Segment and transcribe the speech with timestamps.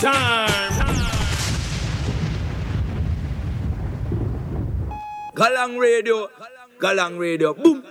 [0.00, 0.50] time.
[5.34, 6.28] Galang Radio,
[6.80, 7.82] Galang Radio, boom.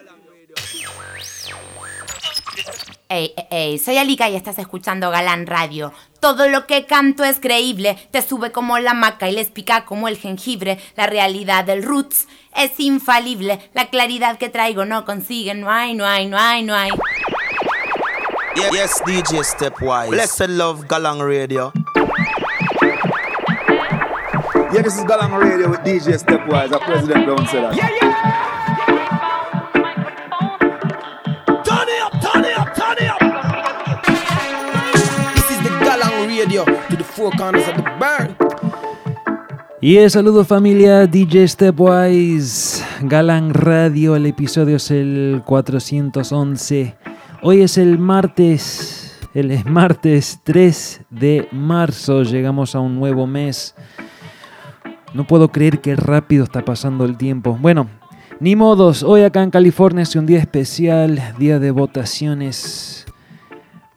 [3.11, 5.91] Ey, ey, soy Alika y estás escuchando Galán Radio.
[6.19, 10.07] Todo lo que canto es creíble, te sube como la maca y les pica como
[10.07, 10.79] el jengibre.
[10.95, 16.05] La realidad del roots es infalible, la claridad que traigo no consigue, no hay, no
[16.05, 16.91] hay, no hay, no hay.
[18.55, 20.09] Yes, DJ Stepwise.
[20.09, 21.71] Blessed love Galang Radio.
[24.71, 26.69] Yeah, this is Galang Radio with DJ Stepwise.
[26.71, 27.73] Our president Brown said that.
[27.73, 28.13] Yeah, yeah.
[31.65, 33.17] Turn it up, turn it up, turn it up.
[35.33, 38.37] This is the Galang Radio to the four corners of the bird.
[39.81, 46.95] Y el saludo familia DJ Stepwise, Galang Radio, el episodio es el 411.
[47.41, 53.73] Hoy es el martes, el es martes 3 de marzo, llegamos a un nuevo mes.
[55.13, 57.57] No puedo creer que rápido está pasando el tiempo.
[57.59, 57.87] Bueno,
[58.39, 63.05] ni modos, hoy acá en California es un día especial, día de votaciones.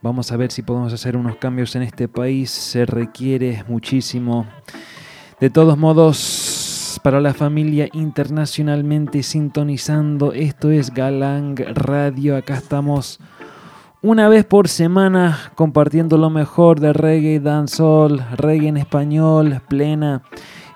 [0.01, 4.47] Vamos a ver si podemos hacer unos cambios en este país, se requiere muchísimo.
[5.39, 12.35] De todos modos, para la familia internacionalmente sintonizando, esto es Galang Radio.
[12.35, 13.19] Acá estamos
[14.01, 20.23] una vez por semana compartiendo lo mejor de reggae, dancehall, reggae en español, plena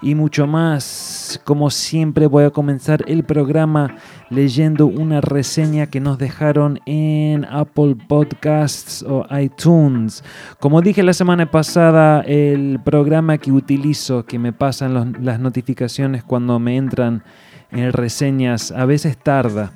[0.02, 1.40] y mucho más.
[1.44, 3.96] Como siempre voy a comenzar el programa
[4.30, 10.24] leyendo una reseña que nos dejaron en Apple Podcasts o iTunes.
[10.60, 16.60] Como dije la semana pasada, el programa que utilizo, que me pasan las notificaciones cuando
[16.60, 17.24] me entran
[17.72, 19.74] en reseñas, a veces tarda.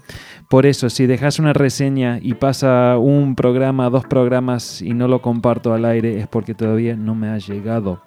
[0.49, 5.21] Por eso, si dejas una reseña y pasa un programa, dos programas y no lo
[5.21, 8.01] comparto al aire, es porque todavía no me ha llegado.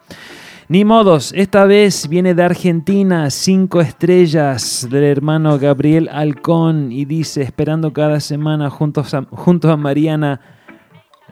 [0.67, 7.43] Ni modos, esta vez viene de Argentina, cinco estrellas del hermano Gabriel Alcón y dice,
[7.43, 10.41] esperando cada semana juntos a, junto a Mariana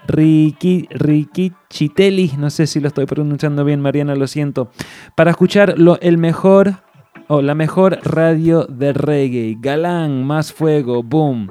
[0.07, 0.87] Riqui,
[2.37, 4.71] no sé si lo estoy pronunciando bien, Mariana, lo siento,
[5.17, 6.83] para escuchar lo, el mejor
[7.29, 9.57] o la mejor radio de reggae.
[9.59, 11.51] Galán, más fuego, boom.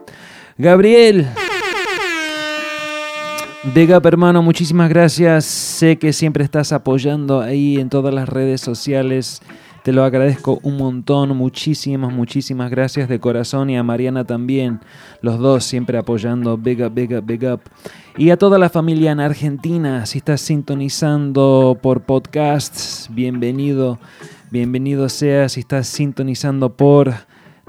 [0.56, 1.28] Gabriel.
[3.64, 5.46] Big up, hermano, muchísimas gracias.
[5.46, 9.40] Sé que siempre estás apoyando ahí en todas las redes sociales.
[9.84, 14.80] Te lo agradezco un montón, muchísimas, muchísimas gracias de corazón y a Mariana también,
[15.22, 17.62] los dos siempre apoyando, big up, big up, big up.
[18.18, 24.00] Y a toda la familia en Argentina, si estás sintonizando por podcasts, bienvenido,
[24.50, 27.14] bienvenido sea, si estás sintonizando por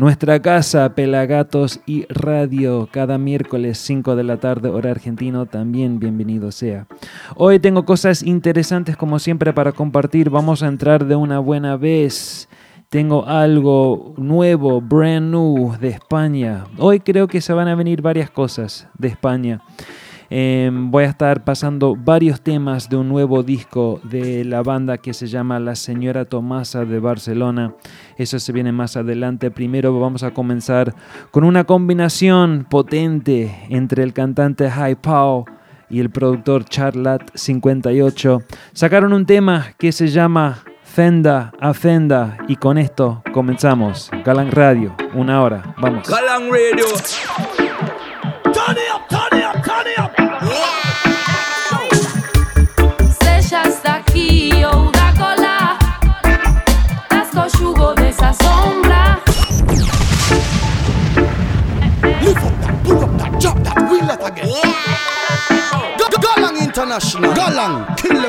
[0.03, 6.51] nuestra casa, Pelagatos y Radio, cada miércoles 5 de la tarde, hora argentino, también bienvenido
[6.51, 6.89] sea.
[7.37, 12.49] Hoy tengo cosas interesantes como siempre para compartir, vamos a entrar de una buena vez.
[12.89, 16.65] Tengo algo nuevo, brand new de España.
[16.79, 19.61] Hoy creo que se van a venir varias cosas de España.
[20.35, 25.13] Eh, voy a estar pasando varios temas de un nuevo disco de la banda que
[25.13, 27.75] se llama La Señora Tomasa de Barcelona.
[28.17, 29.51] Eso se viene más adelante.
[29.51, 30.95] Primero vamos a comenzar
[31.31, 35.45] con una combinación potente entre el cantante High Pow
[35.91, 38.43] y el productor Charlat 58.
[38.73, 44.11] Sacaron un tema que se llama Fenda a Fenda y con esto comenzamos.
[44.25, 45.75] Galang Radio, una hora.
[45.77, 46.09] Vamos.
[46.09, 46.87] Galang Radio.
[48.55, 49.22] Turn it
[66.93, 67.33] International.
[67.33, 68.22] Galang, kill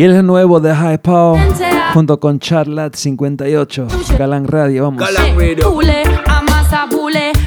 [0.00, 1.38] Y el nuevo de High Power
[1.92, 3.86] junto con Charlat 58,
[4.16, 5.06] Calan Radio, vamos.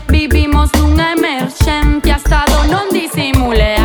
[0.08, 3.76] Vivimos una emergencia, hasta no disimule.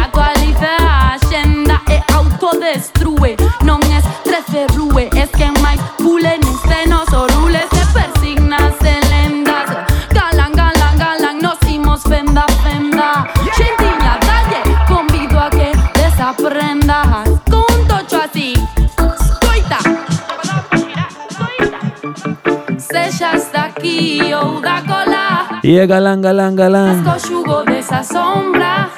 [25.68, 27.04] Y es galán, galán, galán.
[27.66, 28.88] De esa sombra.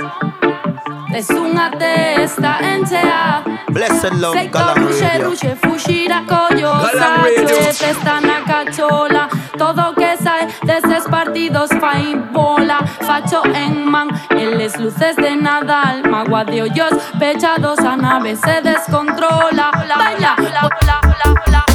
[1.10, 3.42] Desúnate esta enchea.
[3.70, 5.34] Blessed love, Sei galán radio.
[5.34, 7.90] Sei fushira koyo sache.
[7.90, 9.28] Estana cachola.
[9.58, 12.78] Todo que sabe de esos partidos fain bola.
[13.00, 14.08] Facho en man.
[14.30, 16.08] En les luces de Nadal.
[16.08, 16.92] Magua de hoyos.
[17.18, 19.72] Pechados a nave se descontrola.
[19.98, 21.69] Baila, hola, hola, hola, hola.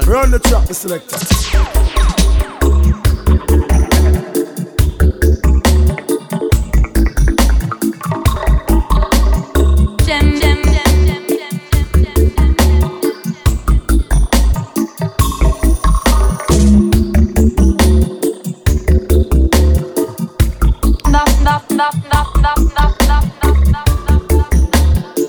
[0.00, 0.06] man.
[0.06, 1.18] Burn the track, the selector.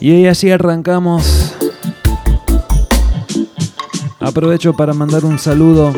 [0.04, 1.51] Y así arrancamos
[4.22, 5.92] Aprovecho para mandar un saludo.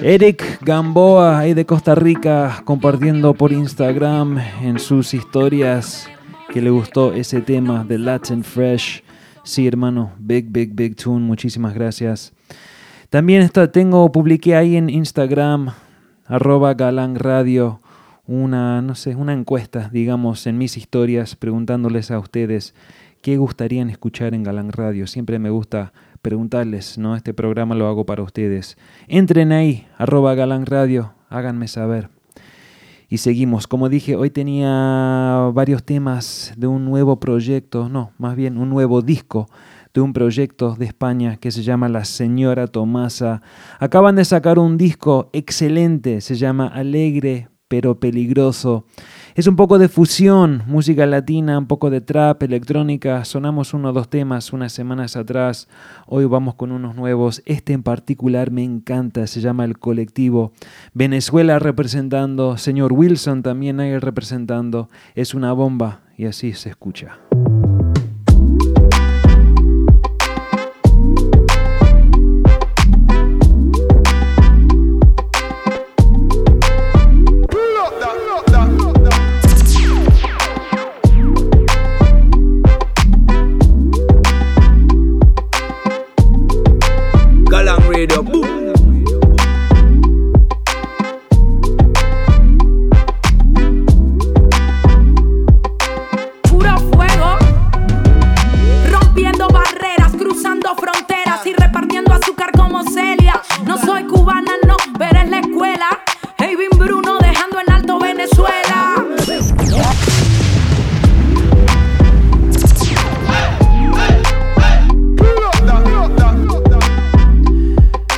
[0.00, 6.08] Eric Gamboa, ahí de Costa Rica, compartiendo por Instagram en sus historias
[6.52, 9.02] que le gustó ese tema de Latin Fresh.
[9.42, 11.24] Sí, hermano, big, big, big tune.
[11.24, 12.32] Muchísimas gracias.
[13.10, 15.72] También está, tengo, publiqué ahí en Instagram,
[16.26, 17.80] arroba Galán Radio,
[18.26, 22.72] una, no sé, una encuesta, digamos, en mis historias, preguntándoles a ustedes
[23.20, 25.06] qué gustarían escuchar en Galán Radio.
[25.06, 25.92] Siempre me gusta
[26.24, 27.14] preguntarles, ¿no?
[27.14, 28.76] Este programa lo hago para ustedes.
[29.06, 32.08] Entren ahí, arroba Galán Radio, háganme saber.
[33.10, 33.68] Y seguimos.
[33.68, 39.02] Como dije, hoy tenía varios temas de un nuevo proyecto, no, más bien un nuevo
[39.02, 39.46] disco
[39.92, 43.42] de un proyecto de España que se llama La Señora Tomasa.
[43.78, 48.84] Acaban de sacar un disco excelente, se llama Alegre pero peligroso.
[49.34, 53.24] Es un poco de fusión, música latina, un poco de trap, electrónica.
[53.24, 55.68] Sonamos uno o dos temas unas semanas atrás.
[56.06, 57.42] Hoy vamos con unos nuevos.
[57.46, 60.52] Este en particular me encanta, se llama El Colectivo.
[60.92, 64.88] Venezuela representando, señor Wilson también ahí representando.
[65.14, 67.18] Es una bomba y así se escucha.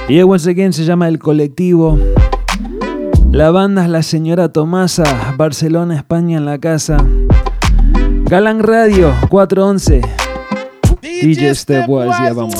[0.08, 1.98] Y once again se llama El Colectivo.
[3.32, 6.98] La banda es la señora Tomasa, Barcelona, España en la casa.
[8.24, 10.02] Galán Radio 411.
[11.22, 12.54] DJ Stepwise, ya vamos.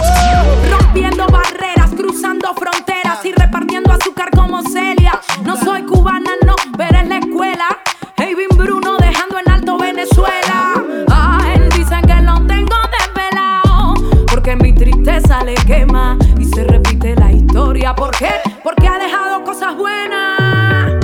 [19.76, 20.98] buena.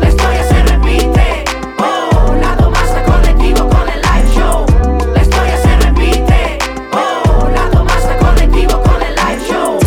[0.00, 1.44] La historia se repite.
[1.78, 4.66] Oh, lado más colectivo con el live show.
[5.14, 6.58] La historia se repite.
[6.92, 9.78] Oh, lado más colectivo con el live show.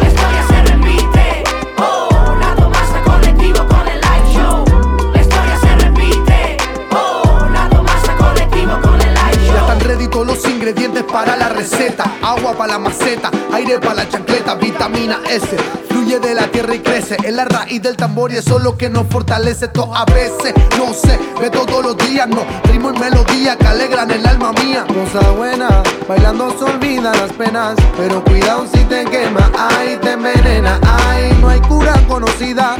[0.00, 1.44] La historia se repite.
[1.78, 4.64] Oh, lado más colectivo con el live show.
[5.12, 6.56] La historia se repite.
[6.92, 9.54] Oh, lado más colectivo con el live show.
[9.54, 12.04] Ya están ready todos los ingredientes para la receta.
[12.22, 15.77] Agua para la maceta, aire para la chancleta, vitamina S
[16.08, 18.78] Fluye de la tierra y crece, es la raíz del tambor y eso es lo
[18.78, 19.68] que nos fortalece.
[19.68, 24.10] Todo a veces, no sé, ve todos los días, no, ritmo y melodía que alegran
[24.10, 24.86] el alma mía.
[24.86, 30.80] Cosa buena, bailando se olvidan las penas, pero cuidado si te quema, ay, te envenena,
[30.82, 32.76] ay, no hay cura conocida.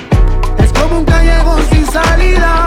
[0.56, 2.66] Es como un callejón sin salida.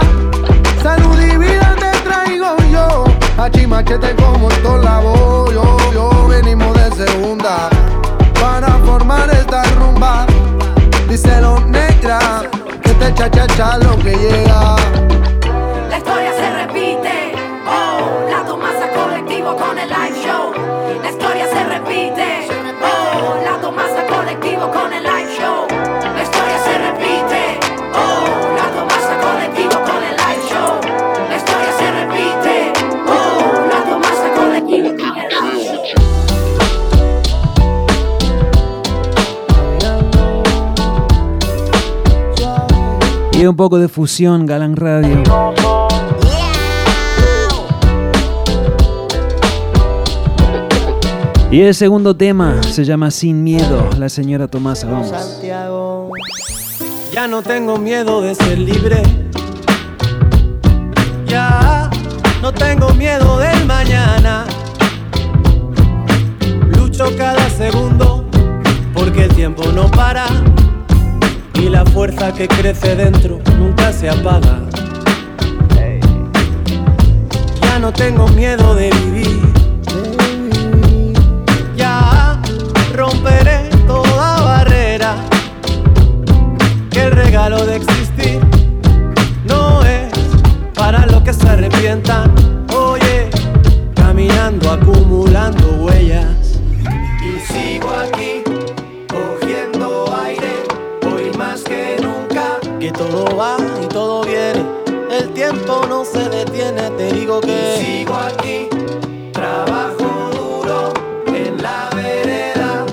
[0.84, 3.06] Salud y vida te traigo yo.
[3.36, 5.52] Hachi machete como el la voz.
[5.52, 7.68] Yo, yo venimos de segunda
[8.40, 10.28] para formar esta rumba.
[11.12, 12.44] Díselo negra,
[12.82, 15.11] que te cha cha cha lo que llega.
[43.42, 45.24] Y un poco de fusión, Galán Radio.
[51.50, 55.08] Y el segundo tema se llama Sin Miedo, la señora Tomasa, vamos.
[55.10, 56.12] Santiago.
[57.12, 59.02] Ya no tengo miedo de ser libre.
[61.26, 61.90] Ya
[62.44, 64.46] no tengo miedo del mañana.
[66.78, 68.24] Lucho cada segundo
[68.94, 70.28] porque el tiempo no para
[71.62, 74.60] y la fuerza que crece dentro nunca se apaga.
[77.62, 79.40] Ya no tengo miedo de vivir.
[81.76, 82.42] Ya
[82.94, 85.16] romperé toda barrera
[86.90, 88.40] que el regalo de existir
[89.46, 90.12] no es
[90.74, 92.34] para los que se arrepientan.
[92.76, 93.30] Oye,
[93.96, 96.41] caminando, acumulando huellas.
[103.02, 104.64] Todo va y todo viene,
[105.10, 108.68] el tiempo no se detiene, te digo que sigo aquí.
[109.34, 110.94] Trabajo duro
[111.26, 112.86] en la vereda.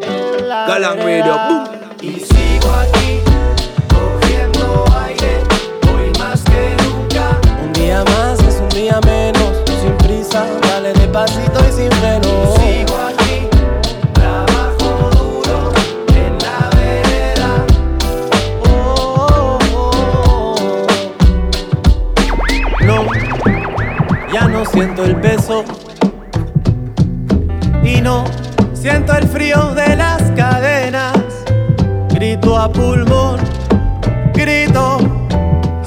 [0.00, 1.69] En la Galang Radio, vereda.
[27.82, 28.24] Y no
[28.72, 31.16] siento el frío de las cadenas.
[32.10, 33.40] Grito a pulmón,
[34.32, 34.98] grito,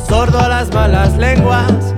[0.08, 1.94] sordo a las malas lenguas.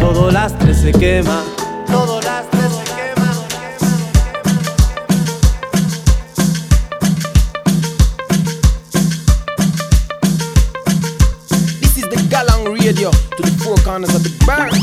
[0.00, 1.42] Todo lastre se quema,
[1.86, 3.32] todo lastre se quema.
[11.80, 14.81] This is the Galang Radio to the four corners of the bird.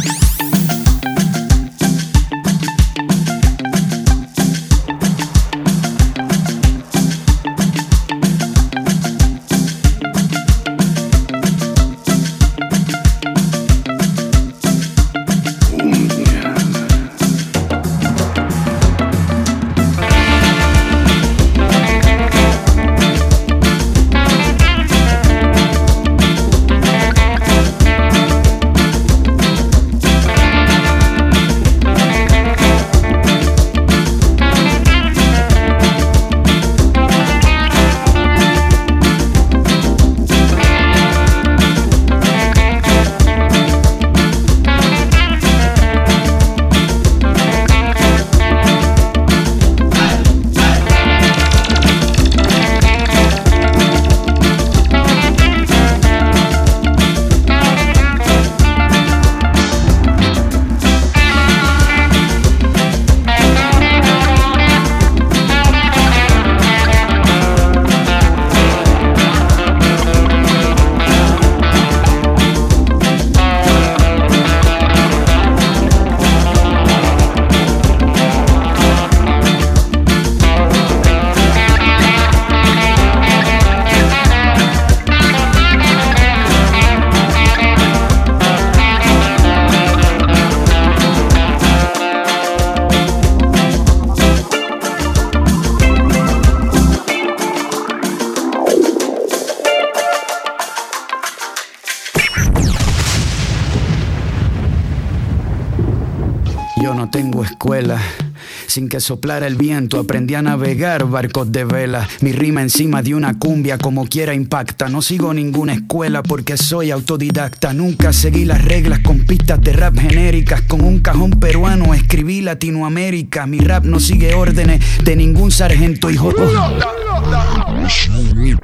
[108.69, 112.07] Sin que soplara el viento aprendí a navegar barcos de vela.
[112.21, 114.89] Mi rima encima de una cumbia como quiera impacta.
[114.89, 117.73] No sigo ninguna escuela porque soy autodidacta.
[117.73, 120.61] Nunca seguí las reglas con pistas de rap genéricas.
[120.61, 123.47] Con un cajón peruano escribí Latinoamérica.
[123.47, 126.31] Mi rap no sigue órdenes de ningún sargento hijo.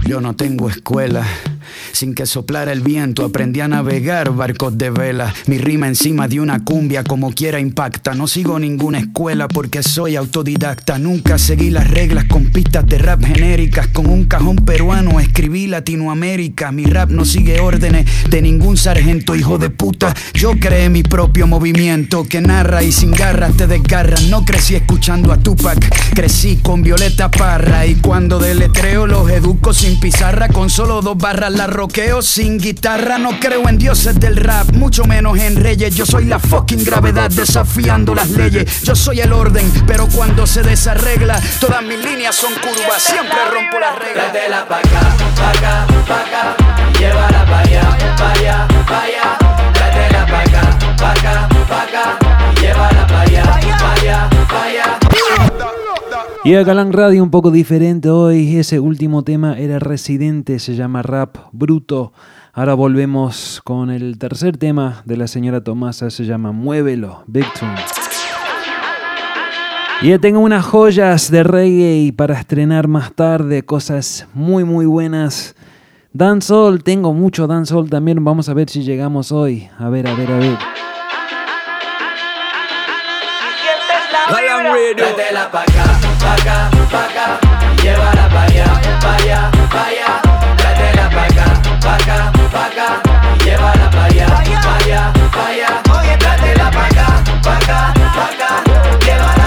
[0.05, 1.25] Yo no tengo escuela.
[1.91, 5.33] Sin que soplara el viento aprendí a navegar barcos de vela.
[5.47, 8.13] Mi rima encima de una cumbia como quiera impacta.
[8.13, 10.97] No sigo ninguna escuela porque soy autodidacta.
[10.99, 13.87] Nunca seguí las reglas con pistas de rap genéricas.
[13.87, 16.71] Con un cajón peruano escribí Latinoamérica.
[16.71, 20.13] Mi rap no sigue órdenes de ningún sargento hijo de puta.
[20.33, 24.17] Yo creé mi propio movimiento que narra y sin garras te desgarra.
[24.29, 27.85] No crecí escuchando a Tupac, crecí con Violeta Parra.
[27.85, 33.17] Y cuando deletreo los educo sin pizarra, con solo dos barras la roqueo sin guitarra.
[33.17, 35.95] No creo en dioses del rap, mucho menos en reyes.
[35.95, 38.81] Yo soy la fucking gravedad desafiando las leyes.
[38.83, 43.01] Yo soy el orden, pero cuando se desarregla, todas mis líneas son curvas.
[43.01, 44.31] Siempre rompo las reglas.
[44.31, 45.01] Tráetela pa' acá,
[45.35, 46.55] pa' acá, pa' acá.
[46.99, 49.37] Llévala pa' allá, pa' allá, pa' allá.
[49.73, 52.19] Tráetela pa' acá, pa' acá, pa' acá.
[52.61, 54.84] Llévala pa' allá, pa' allá, pa' allá.
[56.45, 58.57] Y a Galán Radio un poco diferente hoy.
[58.57, 62.13] Ese último tema era Residente, se llama Rap Bruto.
[62.53, 67.73] Ahora volvemos con el tercer tema de la señora Tomasa, se llama Muévelo, Big Tune.
[70.03, 75.55] Y ya tengo unas joyas de reggae para estrenar más tarde, cosas muy muy buenas.
[76.13, 79.67] Dancehall, tengo mucho dancehall también, vamos a ver si llegamos hoy.
[79.79, 80.57] A ver, a ver, a ver.
[84.29, 86.04] Galang Radio.
[86.25, 87.39] Tráetela pa' acá, pa' acá, pa' acá.
[87.83, 88.65] Llévala pa' allá,
[89.01, 90.21] pa' allá, pa' allá.
[90.57, 91.45] Tráetela pa' acá,
[91.83, 92.87] pa' acá, pa' acá.
[93.43, 94.27] Llévala pa' allá,
[94.63, 96.17] pa' allá, pa' allá.
[96.17, 97.07] Tráetela pa' acá,
[97.43, 98.49] pa' acá, pa' acá.
[99.05, 99.44] Llévala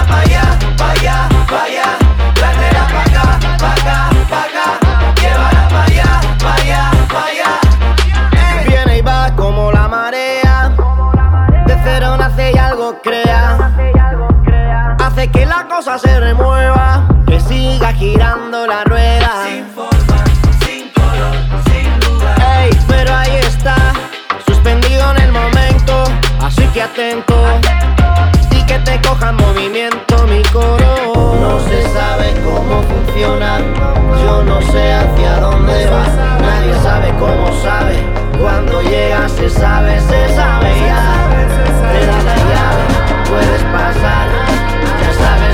[15.79, 17.07] cosa se remueva.
[17.25, 19.45] Que siga girando la rueda.
[19.47, 20.23] Sin forma,
[20.65, 21.35] sin color,
[21.69, 22.37] sin lugar.
[22.59, 23.77] Ey, pero ahí está.
[24.45, 26.03] Suspendido en el momento.
[26.41, 27.33] Así que atento.
[28.51, 31.39] Y que te coja en movimiento mi coro.
[31.39, 33.59] No se sabe cómo funciona.
[34.21, 36.03] Yo no sé hacia dónde va.
[36.41, 37.95] Nadie sabe cómo sabe.
[38.37, 41.03] Cuando llega se sabe, se sabe ya.
[41.93, 42.85] Te da la llave,
[43.29, 44.68] puedes pasar.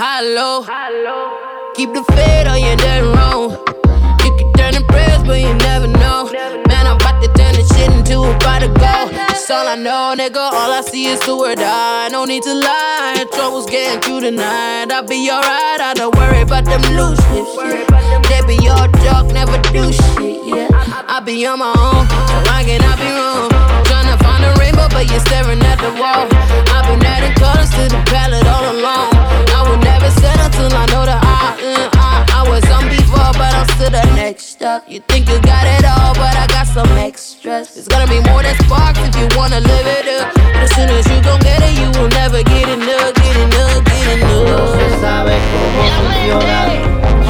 [0.00, 0.62] Hello.
[1.74, 3.50] Keep the faith or you're done wrong.
[4.22, 6.30] You can turn and press, but you never know.
[6.70, 8.94] Man, I'm about to turn this shit into a fight to go.
[9.10, 10.38] That's all I know, nigga.
[10.38, 12.10] All I see is do or die.
[12.12, 13.26] No need to lie.
[13.34, 14.86] Trouble's getting through the night.
[14.92, 15.82] I'll be alright.
[15.82, 17.58] I don't worry about them loose lips.
[17.58, 18.22] Yeah.
[18.30, 20.46] They be all talk, never do shit.
[20.46, 20.70] Yeah.
[21.10, 22.06] I be on my own.
[22.30, 23.50] So why can I be wrong?
[23.82, 26.30] Tryna find a rainbow, but you're staring at the wall.
[26.70, 29.17] I've been adding colors to the palette all along.
[30.18, 33.30] I would never settle till I know that I, mm, I, I was on before,
[33.38, 34.84] but I'm still the next step.
[34.88, 37.76] You think you got it all, but I got some extras.
[37.76, 40.34] It's gonna be more than sparks if you wanna live it up.
[40.34, 43.84] But as soon as you gon' get it, you will never get enough, get enough,
[43.84, 44.74] get No enough.
[44.78, 46.58] se sabe cómo funciona.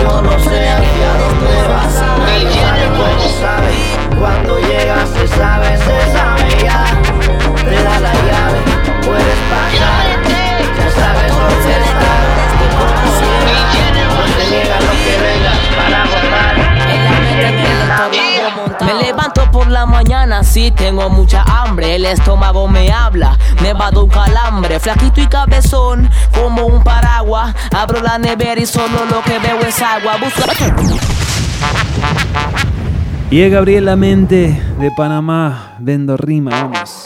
[0.00, 1.94] Yo no sé hacia dónde vas.
[2.24, 3.72] Nadie sabe cómo sabe.
[4.18, 6.84] Cuando llega se sabe, se sabe ya.
[7.68, 8.60] Te da la llave,
[9.04, 10.17] puedes pasar.
[20.58, 21.94] Sí tengo mucha hambre.
[21.94, 24.80] El estómago me habla, me va a dar un calambre.
[24.80, 27.54] Flaquito y cabezón, como un paraguas.
[27.70, 30.16] Abro la nevera y solo lo que veo es agua.
[30.16, 30.52] Busca.
[33.30, 37.04] Y es Gabriel La Mente de Panamá, vendo rima, vamos.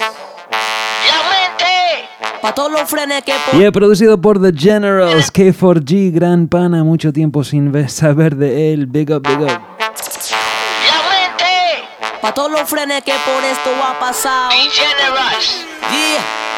[2.41, 7.13] Pa' todos los frenes que Y es producido por The Generals, K4G, gran pana, mucho
[7.13, 8.87] tiempo sin saber de él.
[8.87, 9.72] Big up, big up.
[12.23, 14.51] Pa' todos los frenes que por esto ha pasado.
[15.91, 16.52] Yeah.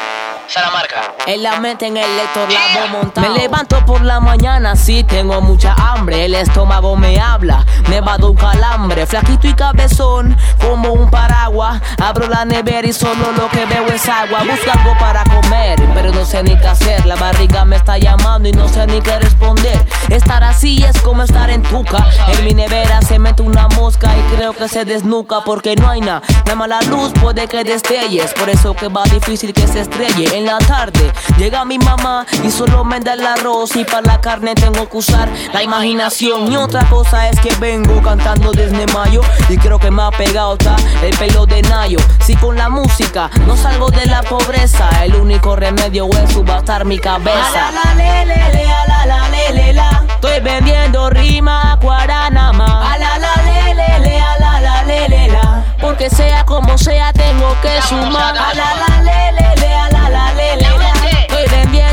[0.47, 1.13] Salamarca.
[1.27, 3.27] En la mente, en el lector, la voz montada.
[3.27, 6.25] Me levanto por la mañana, sí, tengo mucha hambre.
[6.25, 9.05] El estómago me habla, me va un calambre.
[9.05, 11.81] Flaquito y cabezón, como un paraguas.
[12.01, 14.43] Abro la nevera y solo lo que veo es agua.
[14.43, 17.05] Busco algo para comer, pero no sé ni qué hacer.
[17.05, 19.83] La barriga me está llamando y no sé ni qué responder.
[20.09, 22.05] Estar así es como estar en tuca.
[22.27, 26.01] En mi nevera se mete una mosca y creo que se desnuca porque no hay
[26.01, 26.21] nada.
[26.45, 30.45] La mala luz puede que destelles, por eso que va difícil que se estrelle en
[30.45, 31.11] la tarde.
[31.37, 34.97] Llega mi mamá y solo me da el arroz y para la carne tengo que
[34.97, 36.51] usar la imaginación.
[36.51, 40.57] Y otra cosa es que vengo cantando desde mayo y creo que me ha pegado
[41.01, 41.99] el pelo de Nayo.
[42.25, 46.99] Si con la música no salgo de la pobreza, el único remedio es subastar mi
[46.99, 47.71] cabeza.
[50.15, 52.93] Estoy vendiendo rima a Guaranama.
[52.93, 55.63] A la la le le le a la la le le la.
[55.79, 58.37] Porque sea como sea tengo que sumar.
[58.37, 59.94] A la la le le le a la la le le la.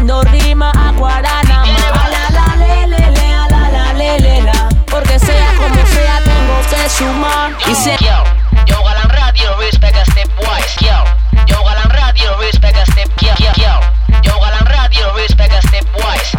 [0.02, 1.64] Vendiendo rima a Guaranama.
[1.64, 4.68] A la la le le le a la la le le la.
[4.90, 7.52] Porque sea como sea tengo que sumar.
[7.70, 8.24] Y se Yo,
[8.66, 10.84] yo Galan Radio, respect a stepwise.
[10.84, 11.04] Yo,
[11.46, 13.10] yo Galan Radio, respect a step.
[13.20, 13.80] Yo, yo,
[14.22, 15.62] yo, Galan Radio, respect a.
[15.62, 16.31] La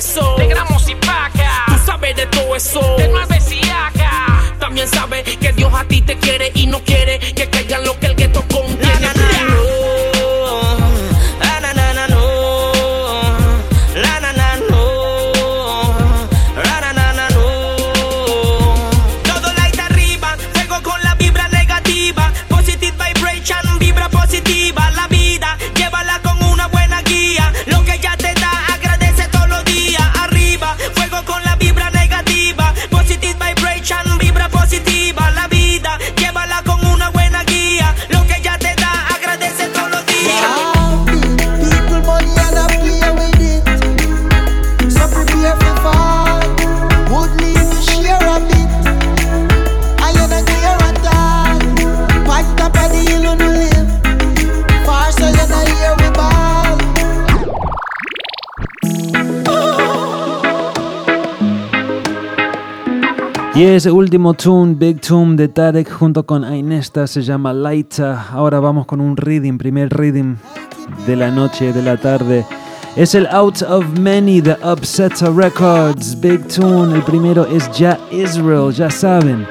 [0.00, 0.77] sabes de
[63.58, 68.28] Y ese último tune, Big Tune de Tarek junto con Ainesta se llama Laita.
[68.30, 70.36] Ahora vamos con un reading, primer reading
[71.08, 72.46] de la noche, de la tarde.
[72.94, 76.20] Es el Out of Many de Upseta Records.
[76.20, 79.44] Big Tune, el primero es Ya Israel, ya saben.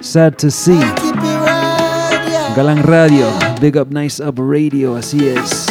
[0.00, 0.78] Sad to see.
[2.54, 3.26] Galang Radio,
[3.58, 5.66] Big Up Nice Up Radio, así es.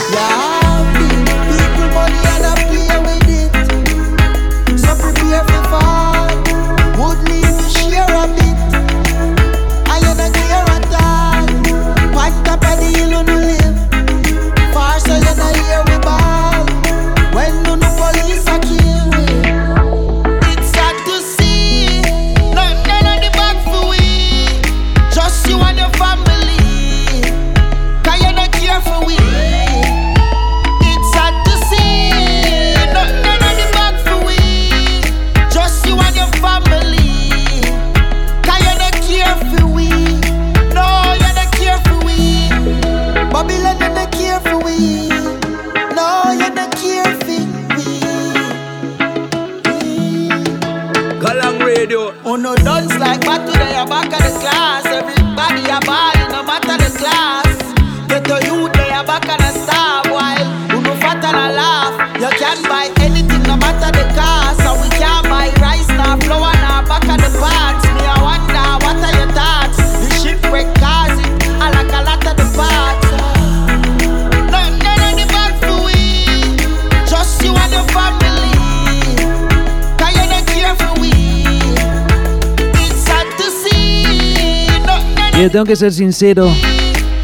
[85.56, 86.52] Tengo que ser sincero,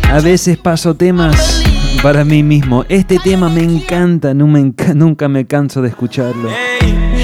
[0.09, 1.61] a veces paso temas
[2.01, 2.85] para mí mismo.
[2.87, 6.49] Este tema me encanta, nunca me canso de escucharlo.
[6.49, 7.20] Young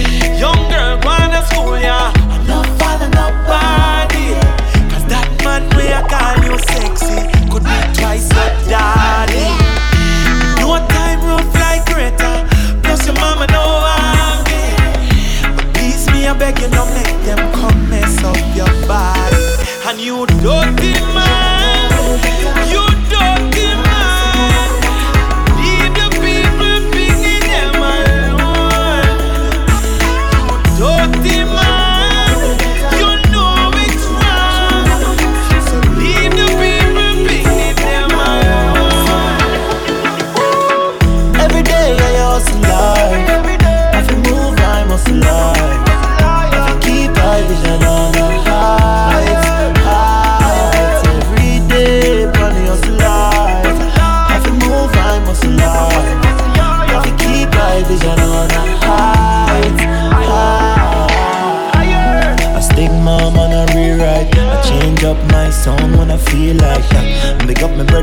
[42.38, 42.77] lost in love.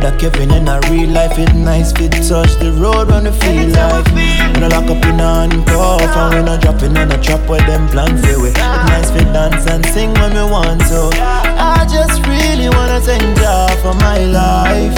[0.05, 1.39] Brother Kevin in a real life.
[1.39, 4.07] It nice fit touch the road when I feel like.
[4.55, 7.49] When I lock up in a handcuff and when I drop in on a trap
[7.49, 8.49] where them plan for we.
[8.51, 8.57] It
[8.93, 11.11] nice fit dance and sing when we want to.
[11.17, 14.97] I just really wanna thank God for my life.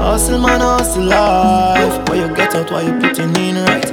[0.00, 2.08] Hustle man, hustle life.
[2.08, 3.90] Why you get out, why you putting in right?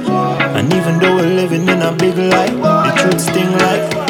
[0.56, 4.05] And even though we're living in a big lie, the truth sting like.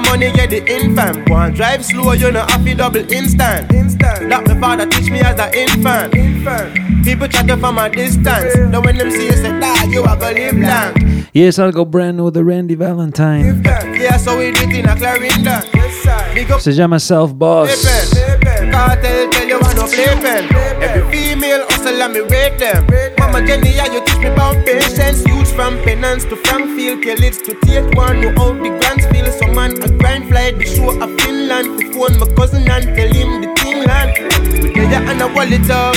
[0.00, 1.28] Hustle for your money, get the infant.
[1.28, 3.72] Go and drive slow, you know, have to double instant.
[3.72, 4.28] instant.
[4.28, 6.14] That my father teach me as an infant.
[6.14, 7.04] infant.
[7.04, 8.56] People chatting from a distance.
[8.70, 11.26] Now when them see you say, dad, you are gonna live long.
[11.32, 13.62] Y es algo brand new the Randy Valentine.
[13.64, 15.62] Yeah, so we do it in a Clarendon.
[16.34, 17.70] Big up Se llama Self Boss.
[18.70, 20.06] Cartel tell you I no play.
[20.84, 22.86] Every female hustle and me rate them.
[23.18, 25.26] Mama Jenny, yeah, you teach me about patience.
[25.26, 28.20] Youth from penance to Frankfield, it to take one.
[28.20, 29.26] Know how the grands feel.
[29.32, 31.78] So man, a grind fly the show of Finland.
[31.78, 33.59] To phone my cousin and tell him the
[33.90, 34.10] land.
[34.74, 35.94] We ya and I wall it up.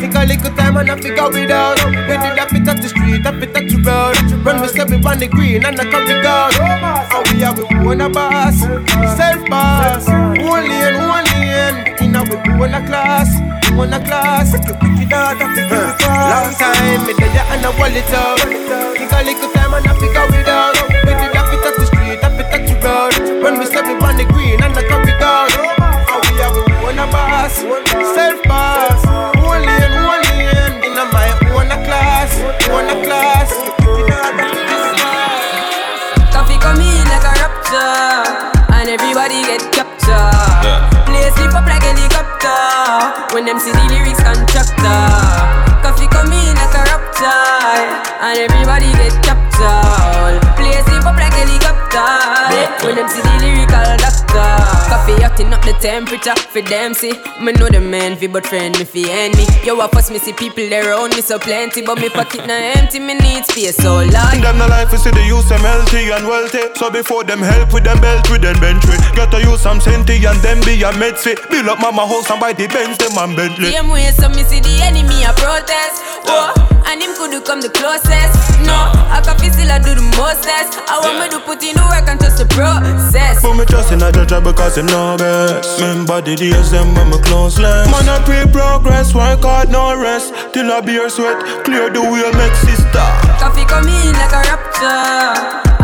[0.00, 1.78] Take a little time and I figure it out.
[2.08, 4.16] We did that fit at the street, I fit at the road.
[4.44, 6.54] Run we step on the green and I come the guard.
[6.56, 8.56] And we have a own a boss,
[9.16, 10.08] self boss.
[10.08, 13.28] Only and only and in a class,
[13.72, 14.54] own a class.
[15.06, 18.38] Out of the Long time, me ya and I wall it up.
[18.98, 20.74] Take a little time and I figure it out.
[21.06, 23.42] We did that fit at the street, I fit at the road.
[23.42, 25.85] Run we step on the green and I come the guard.
[27.12, 27.54] Boss,
[28.14, 29.00] self boss.
[29.38, 32.34] Only and only and in my own class,
[32.68, 33.50] own class.
[36.32, 38.26] Coffee come in like a rapture,
[38.74, 40.82] and everybody get captured.
[41.06, 45.06] Play slip up like helicopter when them see the lyrics contractor.
[45.86, 47.86] Coffee come in like a rapture,
[48.20, 50.42] and everybody get captured.
[50.56, 54.46] Play slip up like helicopter when them see the lyrical doctor.
[54.86, 57.12] Coffee hotting up the temperature for them see.
[57.42, 59.46] Me know the man fi but friend me fi enemy.
[59.66, 62.54] Yo, I first me see people there around me so plenty, but me pocket na
[62.78, 63.00] empty.
[63.02, 64.38] Me need space so large.
[64.38, 66.62] Them no life is see the use them healthy and wealthy.
[66.78, 69.02] So before them help with them belt with them bench with.
[69.18, 71.42] Get to use some senti and them be a med fit.
[71.50, 73.72] Build up mama house and buy the Benz them and Bentley.
[73.72, 76.02] Same way, so me see the enemy a protest.
[76.28, 76.54] Oh,
[76.86, 78.34] and him could come the closest.
[78.62, 78.74] No,
[79.10, 80.78] I can feel still I do the mostest.
[80.86, 82.75] I want me to put in the work and trust the process.
[83.40, 85.80] Put me trust in a judge because him know best.
[85.80, 87.88] Remember the days them when me close less.
[87.88, 90.34] Man I pray progress, work hard no rest.
[90.52, 93.06] Till I beer sweat, clear the way make sister.
[93.40, 95.32] Coffee come in like a rapture,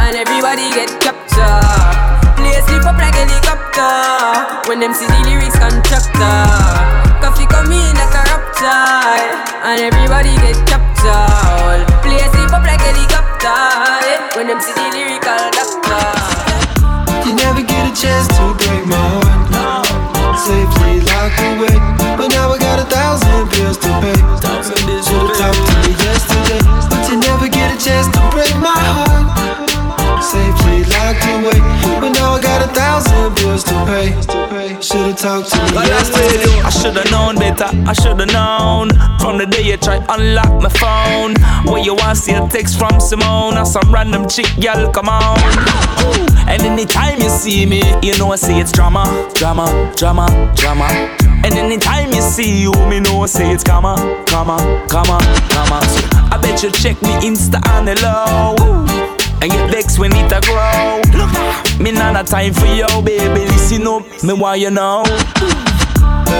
[0.00, 2.34] and everybody get captured.
[2.36, 5.21] Play slip up like helicopter when them see the
[35.22, 35.78] talked to me.
[35.78, 38.90] I should've known better, I should've known.
[39.20, 41.34] From the day you tried unlock my phone.
[41.70, 45.38] Where you want see a text from Simone or some random chick, girl, come on.
[46.48, 49.04] And anytime you see me, you know I say it's drama,
[49.34, 50.88] drama, drama, drama.
[51.44, 53.94] And anytime you see you, me know I say it's comma,
[54.26, 54.58] comma,
[54.90, 55.18] comma,
[55.50, 55.78] comma.
[56.32, 59.11] I bet you check me Insta on the low.
[59.42, 61.02] And get vexed when it a grow.
[61.82, 63.42] Me not a time for you, baby.
[63.50, 65.02] Listen up, me want you know.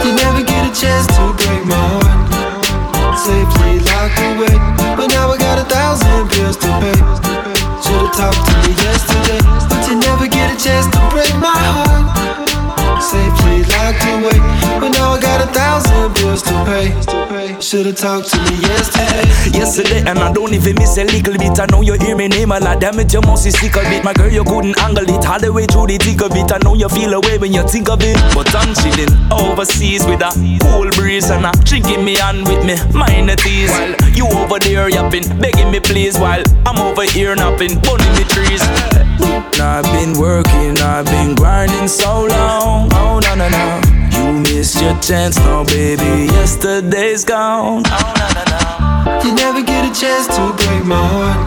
[0.06, 3.18] You never get a chance to break my heart.
[3.18, 4.54] Safely locked away.
[4.94, 6.94] But now I got a thousand bills to pay.
[7.82, 9.42] Should've talked to me yesterday.
[9.66, 11.11] But you never get a chance to break my heart.
[13.92, 14.38] Safely locked away.
[14.80, 17.60] But now I got a thousand bills to pay.
[17.60, 19.58] Should've talked to me yesterday.
[19.58, 21.58] Yesterday, and I don't even miss a little bit.
[21.60, 22.80] I know you hear me name a lot.
[22.80, 24.04] Damn it, you must see sick of it.
[24.04, 26.50] My girl, you couldn't angle it all the way through the thick of it.
[26.52, 28.16] I know you feel away when you think of it.
[28.34, 30.30] But I'm chilling overseas with a
[30.62, 32.76] cool breeze and a drinking me on with me.
[32.92, 33.70] Mind at ease.
[33.70, 36.18] While you over there yapping, begging me please.
[36.18, 38.62] While I'm over here napping, burning the trees.
[39.58, 42.88] Now I've been working, I've been grinding so long.
[42.92, 43.31] Oh no
[44.82, 46.26] your chance, no baby.
[46.34, 47.82] Yesterday's gone.
[47.86, 49.22] Oh no no no.
[49.22, 51.38] You never get a chance to break my heart.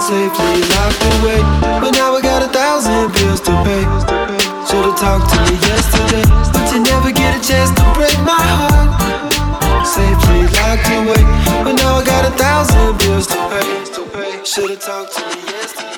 [0.00, 1.40] Safely locked away.
[1.82, 3.82] But now I got a thousand bills to pay.
[4.68, 6.24] Should've talked to me yesterday.
[6.54, 8.94] But you never get a chance to break my heart.
[9.84, 11.22] Safely locked away.
[11.64, 14.44] But now I got a thousand bills to pay.
[14.44, 15.95] Should've talked to me yesterday.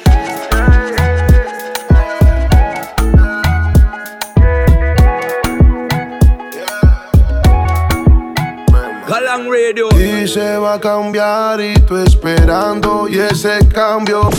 [9.28, 9.88] Galang Radio.
[9.92, 14.30] Y se va a cambiar y tú esperando y ese cambio.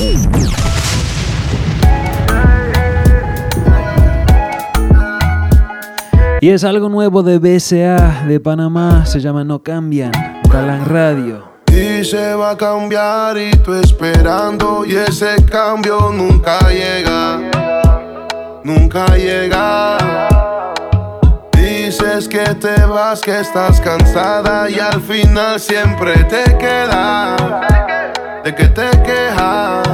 [6.42, 10.12] Y es algo nuevo de BSA de Panamá, se llama No Cambian,
[10.52, 11.44] Galang Radio.
[11.68, 17.40] Y se va a cambiar y tú esperando y ese cambio nunca llega.
[18.64, 20.29] Nunca llega.
[21.90, 27.42] Dices que te vas, que estás cansada y al final siempre te quedas.
[28.44, 29.88] De que te quejas.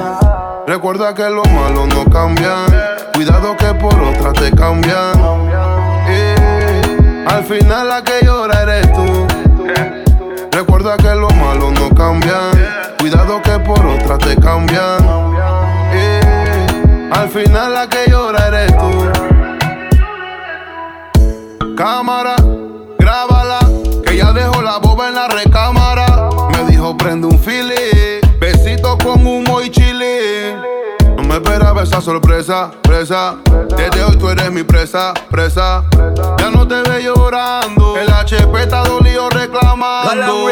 [0.67, 2.65] Recuerda que lo malo no cambian.
[3.13, 5.13] Cuidado que por otra te cambian.
[6.09, 9.25] Eh, al final la que llora eres tú.
[10.51, 12.51] Recuerda que lo malo no cambian.
[12.99, 14.99] Cuidado que por otra te cambian.
[15.93, 16.67] Eh,
[17.13, 19.34] al final la que llora eres tú.
[21.75, 22.37] Cámara,
[22.97, 23.59] grábala,
[24.05, 26.29] que ya dejó la boba en la recámara.
[26.51, 30.55] Me dijo prende un fili, besito con humo y chile.
[31.17, 33.35] No me esperaba esa sorpresa, presa.
[33.75, 35.83] Desde hoy tú eres mi presa, presa.
[36.39, 40.47] Ya no te ve llorando, el HP está dolido reclamando.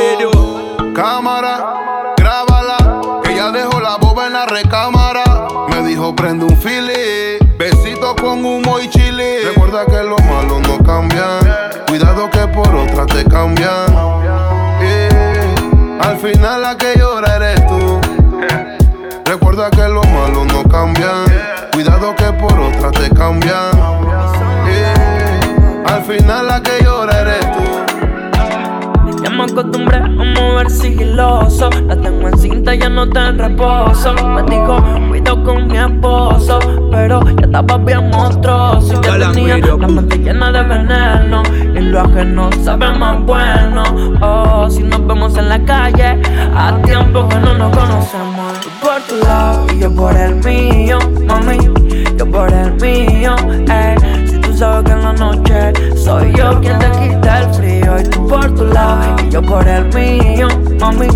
[0.94, 5.24] Cámara, grábala, que ya dejó la boba en la recámara.
[5.70, 9.03] Me dijo prende un fili, besito con humo y chile.
[9.74, 11.40] Recuerda que lo malo no cambian,
[11.88, 13.88] cuidado que por otra te cambian.
[14.80, 15.56] Eh,
[16.00, 18.00] al final la que llora eres tú.
[19.26, 21.26] Recuerda que lo malo no cambian,
[21.72, 23.72] cuidado que por otra te cambian.
[24.68, 27.93] Eh, al final la que llora eres tú.
[29.44, 31.70] Me acostumbré a mover sigiloso.
[31.86, 34.14] La tengo en cinta, ya no está en reposo.
[34.14, 36.60] Me dijo, cuido con mi esposo.
[36.90, 39.02] Pero ya estaba bien monstruoso.
[39.02, 41.44] Ya tenía la mente llena de veneno.
[41.76, 43.84] Y lo ajeno sabe más bueno.
[44.22, 46.22] Oh, si nos vemos en la calle,
[46.56, 48.62] a tiempo que no nos conocemos.
[48.62, 51.58] Tú por tu lado y yo por el mío, mami.
[52.18, 53.36] Yo por el mío,
[53.70, 54.33] eh.
[54.64, 58.00] Sabes que en la noche soy yo quien te quita el frío.
[58.00, 60.48] Y tú por tu lado y yo por el mío,
[60.80, 61.08] mami.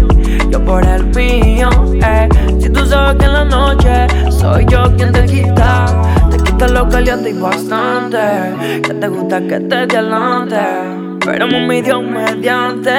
[0.52, 1.70] Yo por el mío,
[2.04, 2.28] eh.
[2.60, 5.86] Si tú sabes que en la noche soy yo quien te quita.
[6.30, 8.18] Te quita lo caliente y bastante.
[8.84, 10.58] Que te gusta que te adelante.
[11.24, 12.92] Pero mami Dios mediante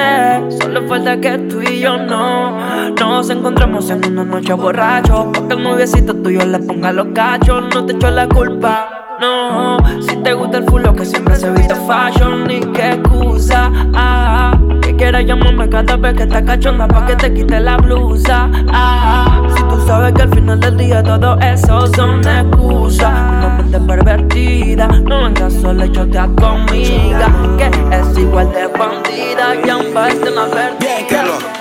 [0.59, 2.59] Solo falta que tú y yo no
[2.99, 7.63] Nos encontramos en una noche borracho Pa' que el noviecito tuyo le ponga los cachos
[7.73, 11.75] No te echo la culpa no, si te gusta el fulo que siempre se viste
[11.75, 13.71] fashion Ni qué excusa.
[13.93, 18.49] Ah, Que quieras llamarme cada vez que estás cachonda Pa' que te quite la blusa.
[18.71, 23.11] Ah, Si tú sabes que al final del día todo eso son excusas.
[23.11, 27.19] Una mente pervertida No vengas sola y chotea conmigo
[27.57, 31.58] Que es igual de bandida Y aunque es una perdida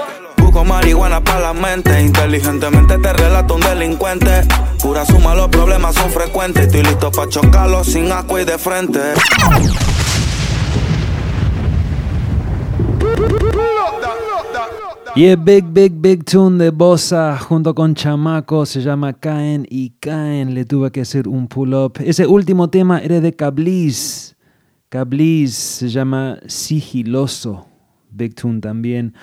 [0.68, 2.00] marihuana para la mente.
[2.00, 4.42] Inteligentemente te relato un delincuente.
[4.82, 6.66] Pura suma, los problemas son frecuentes.
[6.66, 9.00] Estoy listo para chocarlos sin agua y de frente.
[15.16, 19.90] Y el Big Big Big Tune de Bossa junto con Chamaco se llama Caen y
[19.98, 20.54] Caen.
[20.54, 21.94] Le tuve que hacer un pull-up.
[22.04, 24.36] Ese último tema era de Cabliz.
[24.88, 27.66] Cabliz se llama Sigiloso.
[28.10, 29.14] Big Tune también.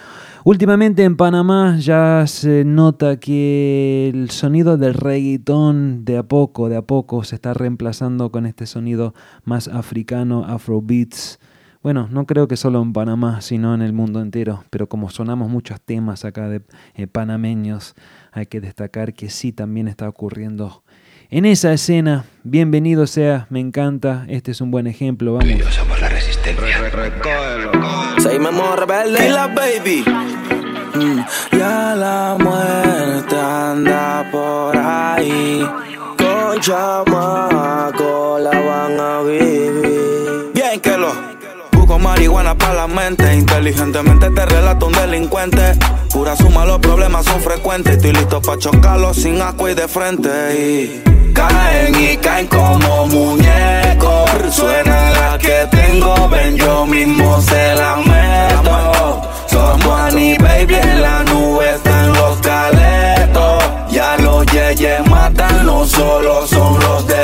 [0.44, 6.78] Últimamente en Panamá ya se nota que el sonido del reggaetón de a poco, de
[6.78, 9.14] a poco se está reemplazando con este sonido
[9.44, 11.40] más africano, afrobeats.
[11.82, 15.50] Bueno, no creo que solo en Panamá, sino en el mundo entero, pero como sonamos
[15.50, 16.64] muchos temas acá de
[16.96, 17.94] eh, panameños,
[18.32, 20.84] hay que destacar que sí también está ocurriendo
[21.30, 22.26] en esa escena.
[22.44, 25.64] Bienvenido sea, me encanta, este es un buen ejemplo, vamos.
[25.74, 26.66] somos la resistencia.
[28.26, 29.28] Seguimos rebelde.
[29.28, 30.04] Y la baby.
[30.96, 31.20] Mm,
[31.60, 35.64] Ya la muerte anda por ahí.
[36.18, 39.64] Con chamaco la van a vivir.
[42.00, 43.34] Marihuana para la mente.
[43.34, 45.74] Inteligentemente te relato un delincuente.
[46.12, 47.96] Pura suma, los problemas son frecuentes.
[47.96, 50.30] Estoy listo para chocarlos sin agua y de frente.
[50.56, 54.32] Y caen y caen como muñecos.
[54.52, 59.22] Suena la que tengo, ven, yo mismo se la meto.
[59.48, 63.64] Somos Annie Baby en la nube, están los caletos.
[63.89, 67.14] Ya los yeyes matan, no solo son los del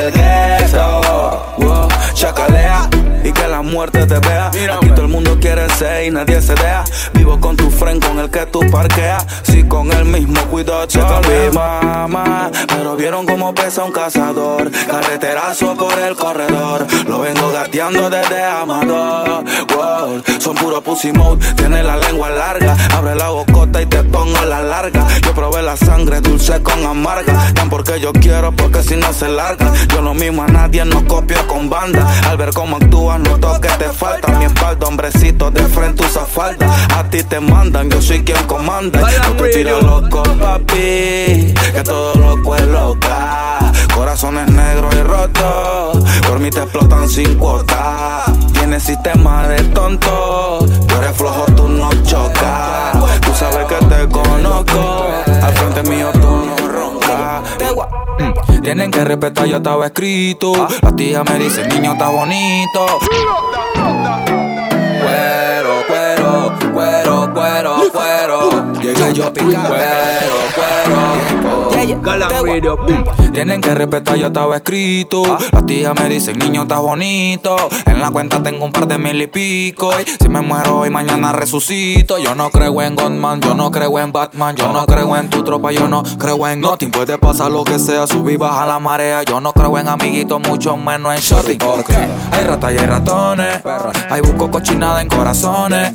[3.72, 4.47] muerte te vea.
[4.47, 6.84] Aquí todo el mundo quiere ser y nadie se deja.
[7.22, 9.28] Vivo con tu friend con el que tú parqueas.
[9.43, 12.49] Si con el mismo cuidado checa mi mamá.
[12.67, 14.72] Pero vieron cómo pesa un cazador.
[14.72, 16.88] Carreterazo por el corredor.
[17.07, 19.43] Lo vengo gateando desde Amador.
[19.67, 21.45] Wow, son puro pussy mode.
[21.53, 22.76] Tiene la lengua larga.
[22.97, 25.05] Abre la bocota y te pongo la larga.
[25.22, 27.53] Yo probé la sangre dulce con amarga.
[27.53, 29.72] Tan porque yo quiero, porque si no se larga.
[29.89, 32.03] Yo no mismo a nadie, no copio con banda.
[32.28, 34.32] Al ver cómo actúas, noto que te falta.
[34.39, 36.67] Mi espalda, hombrecito, de frente usa falda.
[36.97, 38.99] A ti te mandan, yo soy quien comanda.
[39.01, 41.53] No te tiro loco, papi.
[41.74, 43.59] Que todo loco es loca.
[43.93, 46.03] Corazones negros y rotos.
[46.28, 48.24] Por mí te explotan sin cuota.
[48.53, 50.66] Tienes sistema de tonto.
[50.88, 52.93] Tú eres flojo, tú no chocas.
[53.22, 55.05] Tú sabes que te conozco.
[55.43, 57.41] Al frente mío tú no roncas.
[58.20, 60.53] Mm, Tienen que respetar, yo estaba escrito.
[60.82, 62.86] Las tías me dicen, niño, está bonito.
[65.01, 65.70] Cuero,
[67.41, 68.73] cuero, cuero.
[68.81, 69.69] Llegué yo picando.
[69.69, 71.71] Cuero, cuero.
[72.01, 72.79] Galan Radio.
[73.33, 75.23] Tienen que respetar, yo estaba escrito.
[75.51, 77.55] Las tías me dicen, niño, estás bonito.
[77.85, 79.91] En la cuenta tengo un par de mil y pico.
[79.99, 82.17] Y si me muero hoy, mañana resucito.
[82.17, 84.55] Yo no creo en Godman, yo no creo en Batman.
[84.55, 86.91] Yo no creo en tu tropa, yo no creo en nothing.
[86.91, 89.23] Puede pasar lo que sea, subir, baja la marea.
[89.23, 91.57] Yo no creo en amiguitos, mucho menos en shorty.
[91.57, 93.61] Porque hay ratas y hay ratones.
[94.09, 95.93] Hay busco cochinada en corazones.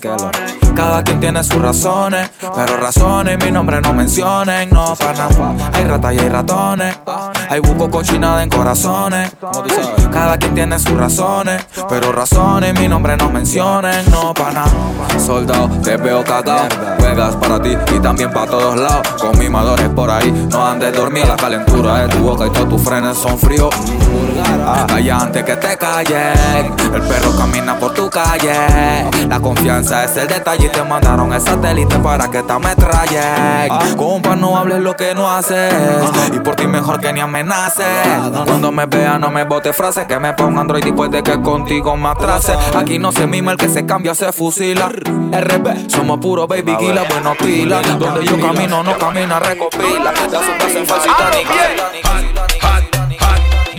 [0.74, 2.30] Cada quien tiene sus razones.
[2.54, 4.70] Pero razones, mi nombre no mencionen.
[4.70, 5.28] No, para
[5.72, 6.98] Hay ratas y hay ratones.
[7.48, 9.30] Hay busco cochinada en corazones.
[10.12, 11.66] Cada quien tiene sus razones.
[11.88, 14.10] Pero razones, mi nombre no mencionen.
[14.10, 14.64] No, para
[15.18, 16.68] Soldado, te veo cagado.
[16.98, 19.06] Juegas para ti y también para todos lados.
[19.20, 21.26] Con mimadores por ahí, no andes dormir.
[21.26, 23.74] La calentura de tu boca y todos tus frenes son fríos.
[24.92, 26.38] Allá antes que te calles.
[26.92, 29.08] El perro camina por tu calle.
[29.28, 33.94] La confianza es el detalle y te mandaron el satélite para que te ametralles.
[33.96, 35.72] Compa, no hables lo que no haces.
[36.34, 37.86] Y por ti mejor que ni amenaces.
[38.46, 40.06] Cuando me veas, no me bote frases.
[40.06, 42.54] Que me ponga Android después de que contigo me atrase.
[42.76, 44.88] Aquí no se mima el que se cambia, se fusila.
[44.88, 47.80] RB, somos puro baby gila, bueno pila.
[47.82, 50.12] Donde yo camino, no camina, recopila.
[50.30, 50.52] Ya se
[51.32, 51.46] ni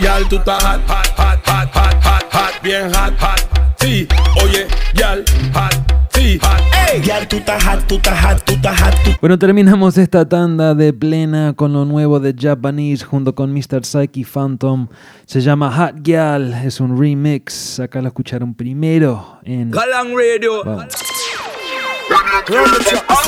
[0.01, 3.39] Yal, tú estás hot, hot, hot, hot, hot, hot, hot, bien hot, hot.
[3.79, 4.07] Sí,
[4.43, 5.25] oye, yal,
[5.55, 5.96] hot,
[6.39, 9.11] tú estás tú estás tú estás tú.
[9.21, 13.83] Bueno, terminamos esta tanda de plena con lo nuevo de Japanese junto con Mr.
[13.83, 14.87] Psyche Phantom.
[15.25, 17.79] Se llama Hot Gyal, es un remix.
[17.79, 20.63] Acá lo escucharon primero en Galan Radio.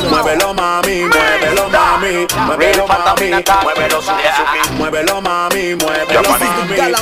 [0.10, 3.32] Muévelo mami, muévelo mami, muévelo mami,
[3.64, 6.48] muévelo suki, muévelo mami, muévelo mami,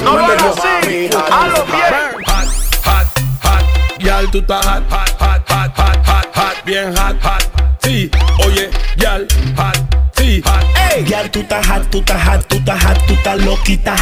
[0.02, 2.48] muévelo mami, hot,
[2.84, 3.08] hot,
[3.44, 3.64] hot,
[4.00, 5.37] yal, tú estás hot, hot, hot, hot, hot, hot, hot,
[6.68, 7.44] bien hot, hot,
[7.82, 8.12] sí,
[8.46, 9.87] oye, yal, hot,
[10.44, 10.66] hot,
[10.96, 13.96] ey, tú estás hot, tú estás hot, tú estás hot, tú estás loquita.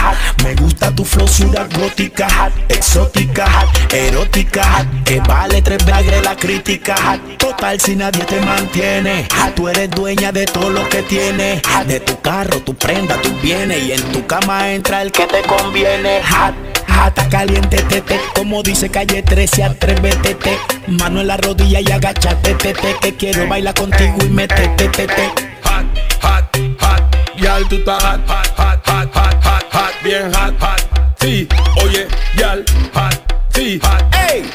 [0.43, 3.45] Me gusta tu flosura gótica, exótica,
[3.91, 4.86] erótica.
[5.03, 6.95] Que vale tres bagres la crítica.
[7.38, 11.61] Total, si nadie te mantiene, tú eres dueña de todo lo que tienes.
[11.88, 13.84] De tu carro, tu prenda, tus bienes.
[13.84, 16.21] Y en tu cama entra el que te conviene.
[16.23, 16.55] Hot,
[16.89, 18.19] hot, caliente, tete.
[18.36, 20.57] Como dice calle 13, atrévete.
[20.88, 22.95] Mano en la rodilla y agachate, tete.
[23.01, 25.55] Que quiero bailar contigo y metete, tete.
[25.76, 25.86] Hot,
[26.21, 26.43] hot,
[26.80, 27.01] hot.
[27.36, 29.93] Yal, tú estás hot, hot, hot, hot, hot, hot, hot.
[30.03, 30.82] Bien hot, hot.
[31.19, 31.47] Sí,
[31.84, 32.07] oye,
[32.38, 32.63] yal,
[32.93, 34.01] hot, sí, hot.
[34.15, 34.45] Ey,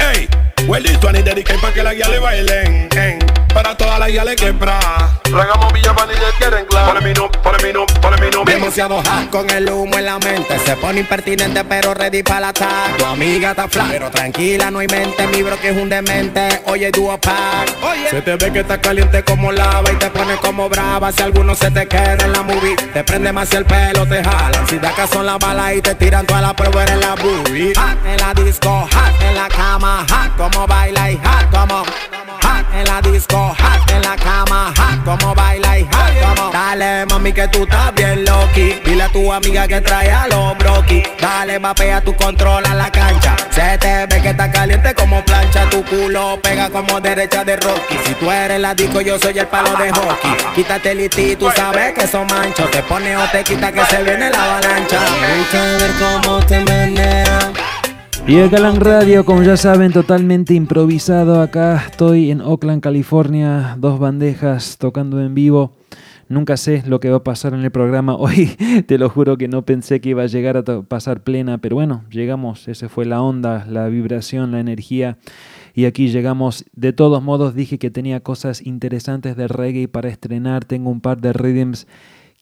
[0.00, 0.28] ey.
[0.68, 2.88] Well, this one is dedicated para que las guiales bailen.
[2.94, 3.18] En,
[3.54, 4.78] para todas las guiales que pra.
[5.22, 6.92] Tragamos Villa Vanilla quieren claro.
[6.92, 8.44] Pone mi no, pone mi no, pone mi no.
[8.44, 10.58] Demasiado hot con el humo en la mente.
[10.58, 12.52] Se pone impertinente, pero ready para la.
[12.52, 15.26] Tu amiga está flat, pero tranquila, no hay mente.
[15.28, 16.62] Mi bro que es un demente.
[16.66, 17.76] Oye, dúo pack.
[17.82, 21.12] Oye, se te ve que está caliente como lava y te pone como brava.
[21.12, 24.66] Si alguno se te queda en la movie, te prende más el pelo, te jalan.
[24.68, 27.72] Si de acá son las balas y te tiran toda la prueba en la movie.
[27.74, 31.84] Hot en la disco, hot en la cama, hot como baila y hot como.
[32.74, 36.50] En la disco, hot en la cama, hot como baila y hot como.
[36.50, 38.80] Dale, mami, que tú estás bien loqui.
[38.84, 41.02] Dile a tu amiga que trae a los broki.
[41.20, 43.36] Dale, mapea tu control a la cancha.
[43.50, 45.70] Se te ve que está caliente como plancha.
[45.70, 47.96] Tu culo pega como derecha de Rocky.
[48.04, 50.36] Si tú eres la disco, yo soy el palo de hockey.
[50.56, 52.68] Quítate el iti, tú sabes que son manchos.
[52.72, 54.98] Te pone o te quita que se viene la avalancha.
[55.00, 57.52] Nunca ver cómo te menea.
[58.26, 61.42] Y el Galán Radio, como ya saben, totalmente improvisado.
[61.42, 65.72] Acá estoy en Oakland, California, dos bandejas tocando en vivo.
[66.28, 68.56] Nunca sé lo que va a pasar en el programa hoy.
[68.86, 72.04] Te lo juro que no pensé que iba a llegar a pasar plena, pero bueno,
[72.10, 72.66] llegamos.
[72.66, 75.18] Esa fue la onda, la vibración, la energía.
[75.74, 76.64] Y aquí llegamos.
[76.72, 80.64] De todos modos, dije que tenía cosas interesantes de reggae para estrenar.
[80.64, 81.86] Tengo un par de rhythms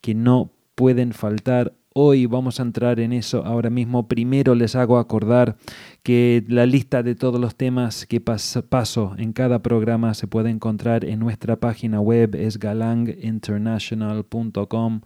[0.01, 1.73] que no pueden faltar.
[1.95, 4.07] Hoy vamos a entrar en eso ahora mismo.
[4.07, 5.57] Primero les hago acordar
[6.01, 10.49] que la lista de todos los temas que pas- paso en cada programa se puede
[10.49, 15.01] encontrar en nuestra página web, es galanginternational.com.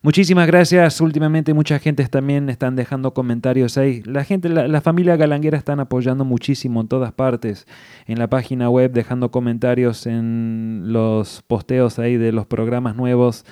[0.00, 1.00] Muchísimas gracias.
[1.00, 4.00] Últimamente mucha gente también están dejando comentarios ahí.
[4.04, 7.66] La gente, la familia galanguera están apoyando muchísimo en todas partes.
[8.06, 13.44] En la página web, dejando comentarios en los posteos ahí de los programas nuevos.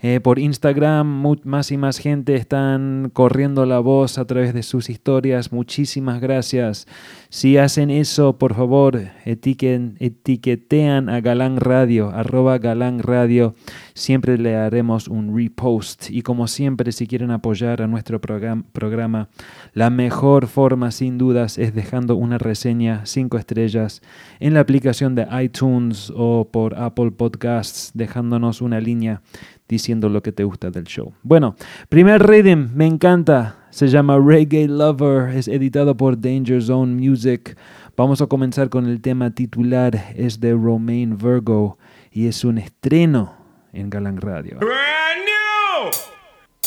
[0.00, 1.06] Eh, por Instagram,
[1.44, 5.52] más y más gente están corriendo la voz a través de sus historias.
[5.52, 6.86] Muchísimas gracias.
[7.34, 13.56] Si hacen eso, por favor, etiquen- etiquetean a Galán Radio, arroba Galán Radio.
[13.92, 16.10] Siempre le haremos un repost.
[16.10, 19.28] Y como siempre, si quieren apoyar a nuestro programa,
[19.72, 24.00] la mejor forma, sin dudas, es dejando una reseña 5 estrellas
[24.38, 29.22] en la aplicación de iTunes o por Apple Podcasts, dejándonos una línea
[29.68, 31.12] diciendo lo que te gusta del show.
[31.24, 31.56] Bueno,
[31.88, 33.56] primer rhythm, me encanta.
[33.74, 37.58] Se llama Reggae Lover, es editado por Danger Zone Music.
[37.96, 41.76] Vamos a comenzar con el tema titular, es de Romain Virgo
[42.12, 43.34] y es un estreno
[43.72, 44.58] en Galang Radio.
[44.60, 45.90] Brand new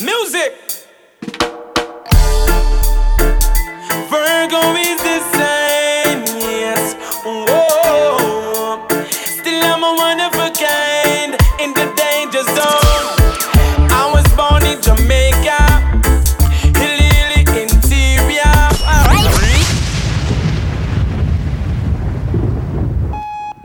[0.02, 0.52] music.
[4.10, 5.57] Virgo is the sign,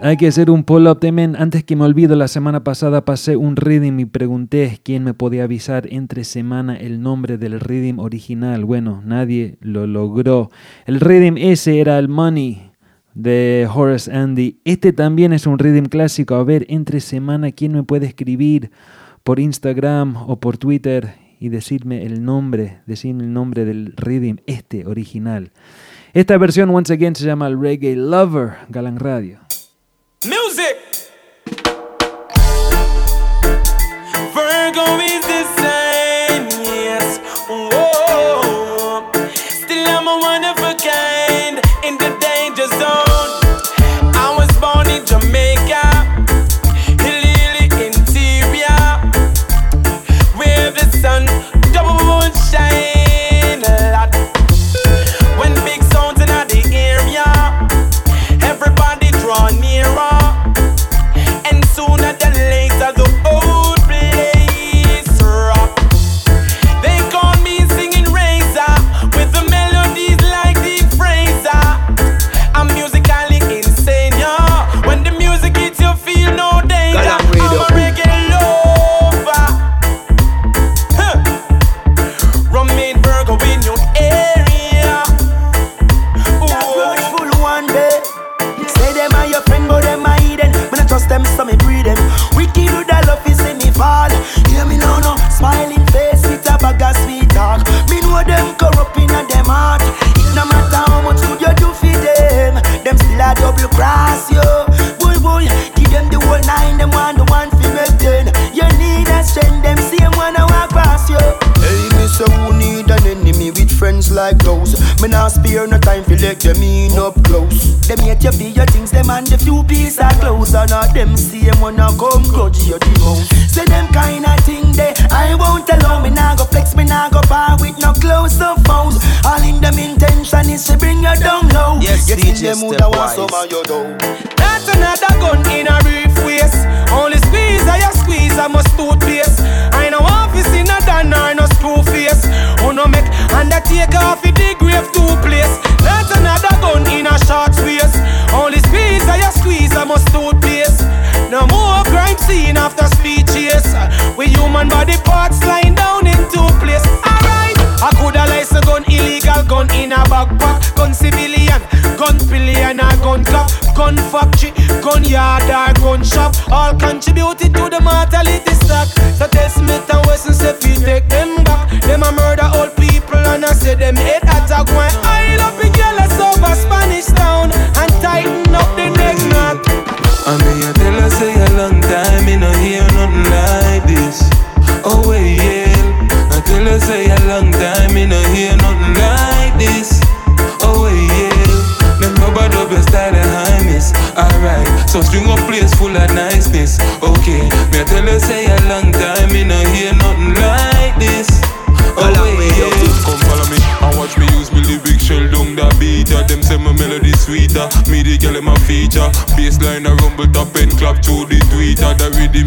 [0.05, 1.37] Hay que hacer un pull-up temen.
[1.37, 5.45] Antes que me olvido, la semana pasada pasé un rhythm y pregunté quién me podía
[5.45, 8.65] avisar entre semana el nombre del rhythm original.
[8.65, 10.51] Bueno, nadie lo logró.
[10.85, 12.69] El rhythm ese era el Money
[13.13, 14.59] de Horace Andy.
[14.65, 16.35] Este también es un rhythm clásico.
[16.35, 18.71] A ver, entre semana, ¿quién me puede escribir
[19.23, 24.85] por Instagram o por Twitter y decirme el nombre, decirme el nombre del rhythm este
[24.85, 25.53] original?
[26.11, 29.39] Esta versión, once again, se llama el Reggae Lover, Galang Radio.
[30.25, 30.77] Music.
[34.33, 34.97] Virgo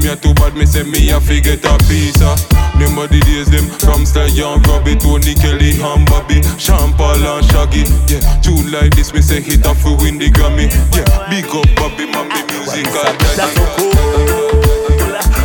[0.07, 0.55] Rhythm ya too bad.
[0.57, 2.21] Me say me a forget a piece.
[2.23, 2.37] uh.
[2.79, 7.83] Remember the days them from Stallion, Robbie, Tony Kelly, and Bobby, Sean Paul and Shaggy.
[8.07, 10.71] Yeah, tune like this me say hit off we win the Grammy.
[10.95, 13.03] Yeah, big up Bobby, mommy musical.
[13.35, 13.97] That's so cool.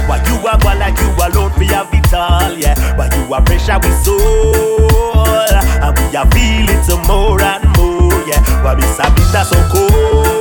[0.06, 2.76] Why you a go like you alone for your vital, yeah?
[2.98, 4.86] Why you a pressure with soul,
[5.56, 8.44] and we a feel it some more and more, yeah?
[8.62, 10.41] Why me sabi that so cool?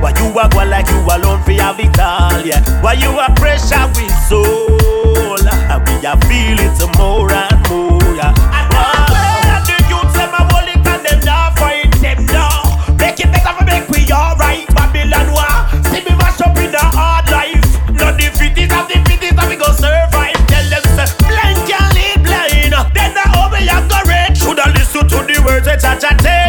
[0.00, 2.60] Why you a go like you alone for your vital, yeah?
[2.80, 8.32] Why you a pressure with soul, and we a feel it more and more, yeah?
[8.32, 10.68] And the youths them a hold
[11.04, 12.80] them now fight them now.
[12.96, 15.52] Make it better make we alright, Babylon war.
[15.92, 17.60] See me mash up in the hard life.
[17.92, 20.36] No the fittest of the fittest we go survive.
[20.48, 22.72] Tell them say blind can lead blind.
[22.96, 24.32] Then the over you go red.
[24.36, 26.39] Shoulda listen to the words that cha cha teach.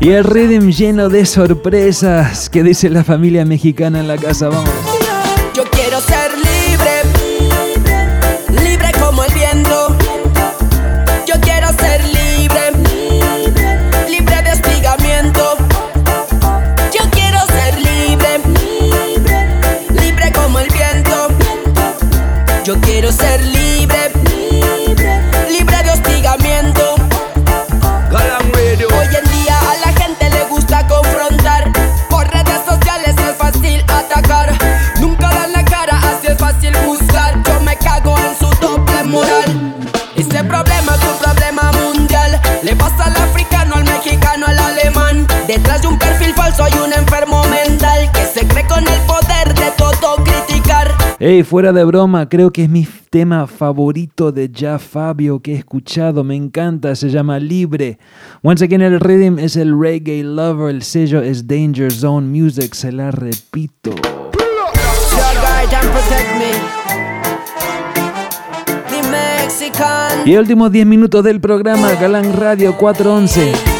[0.00, 4.91] Y el rhythm lleno de sorpresas que dice la familia mexicana en la casa, vamos.
[22.72, 23.31] Yo quiero ser
[51.24, 55.56] Hey, fuera de broma, creo que es mi tema favorito de Ya Fabio que he
[55.56, 58.00] escuchado, me encanta, se llama Libre.
[58.42, 62.90] Once again, el rhythm es el Reggae Lover, el sello es Danger Zone Music, se
[62.90, 63.92] la repito.
[70.24, 73.71] Y últimos 10 minutos del programa, Galán Radio 411.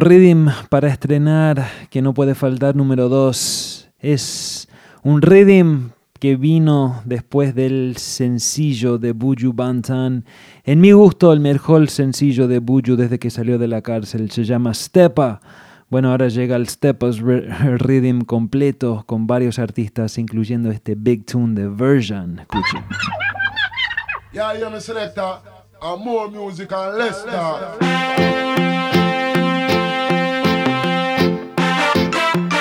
[0.00, 4.68] Bueno, para estrenar, que no puede faltar número 2, es
[5.02, 5.90] un Rhythm
[6.20, 10.24] que vino después del sencillo de Buju Bantan.
[10.62, 14.44] En mi gusto, el mejor sencillo de Buju desde que salió de la cárcel se
[14.44, 15.40] llama Stepa.
[15.90, 21.68] Bueno, ahora llega el Stepa's Rhythm completo con varios artistas, incluyendo este Big Tune de
[21.68, 22.38] Version.
[22.38, 22.84] Escuchen.
[24.32, 24.68] Yeah, yeah,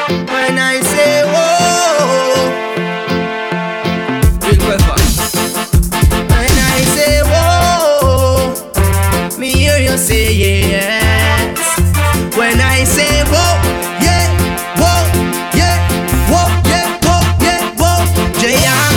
[0.07, 2.47] When I say whoa,
[4.39, 4.95] Big Pepper.
[6.31, 8.53] When I say whoa,
[9.37, 11.59] me hear you say yes.
[12.37, 13.59] When I say whoa,
[13.99, 14.31] yeah,
[14.79, 15.03] whoa,
[15.59, 15.77] yeah,
[16.31, 17.99] whoa, yeah, whoa,
[18.39, 18.95] yeah,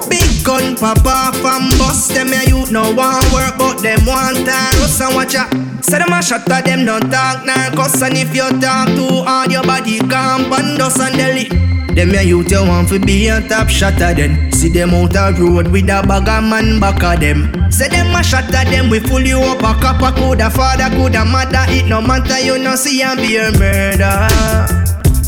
[0.00, 0.08] whoa.
[0.08, 1.68] Big gun papa from
[2.04, 4.72] bust them yeah you no want work but them want time.
[4.80, 5.48] Russ and watch ya.
[5.80, 9.22] Say them a shot at them don't talk nah cuss and if you talk too
[9.24, 11.48] hard your body can't band us and deli.
[11.94, 14.52] Them ya youth you want fi be a top shot at them.
[14.52, 17.70] See them out a road with a bag of man back of them.
[17.70, 21.64] Say them a at them we full you up a copper coulda father coulda mother
[21.68, 24.28] it no matter you no see and be a murder.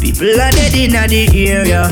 [0.00, 1.88] People are dead inna the area.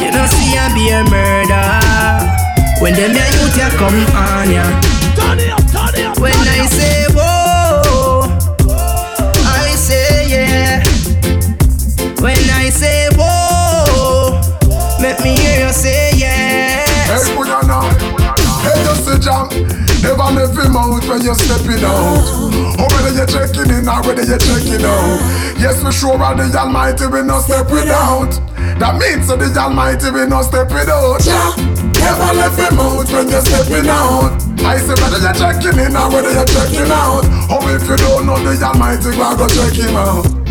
[0.00, 2.33] You no see and be a murder.
[2.84, 4.64] When them ya youth ya come on ya.
[6.20, 8.28] When I say whoa,
[9.40, 10.84] I say yeah.
[12.20, 14.36] When I say whoa,
[15.00, 16.84] let me hear you say yes.
[17.08, 17.88] Hey, put on now.
[18.60, 19.48] Hey, you see jam.
[20.04, 22.20] Never leave him out when you're stepping out.
[22.76, 25.56] Oh, whether you're checking in or whether you're checking out.
[25.56, 28.28] Yes, we sure are the Almighty, we no step without.
[28.76, 31.24] That means that the Almighty, we no step without.
[31.24, 31.83] Yeah.
[32.00, 34.36] Never leave him out when you're stepping out.
[34.64, 37.24] I say whether you're checking in or whether you're checking out.
[37.50, 40.43] Oh, if you don't know the Almighty, go go check him out.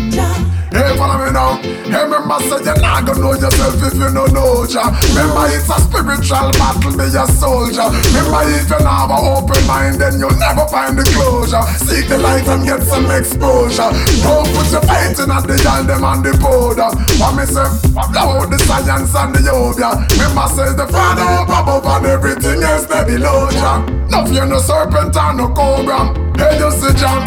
[0.74, 1.62] Hey, follow me now.
[1.62, 4.90] Hey, remember, say you're not gonna know yourself if you don't know ya.
[5.14, 7.86] Remember, it's a spiritual battle, be a soldier.
[8.10, 11.62] Remember, if you have an open mind, then you'll never find the closure.
[11.78, 13.86] Seek the light and get some exposure.
[14.26, 16.90] Don't put your faith in at the yard, them and the powder.
[17.22, 20.02] For me, say, blow the science and the yoga.
[20.18, 23.78] Remember, says the Father up above and everything else they below ya.
[24.10, 26.10] No fear, no serpent and no cobra.
[26.34, 27.22] Hey, you see, John.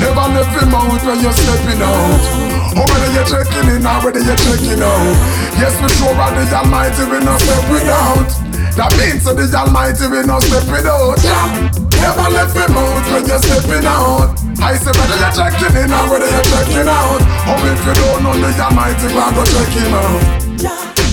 [0.00, 2.55] Never left him out when you're stepping out.
[2.76, 5.16] Oh, whether you're checking in or whether you're checking out.
[5.56, 8.28] Yes, we sure are the Almighty, we not step without.
[8.76, 11.16] That means that the Almighty, we not step without.
[11.24, 11.72] Yeah.
[11.96, 14.36] Never left him out when you're stepping out.
[14.60, 17.24] I say whether you're checking in or whether you're checking out.
[17.48, 20.20] Oh, if you don't know the Almighty, go go check him out.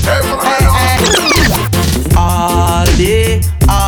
[0.03, 0.51] Hey, for the
[2.19, 3.39] All day,
[3.71, 3.82] all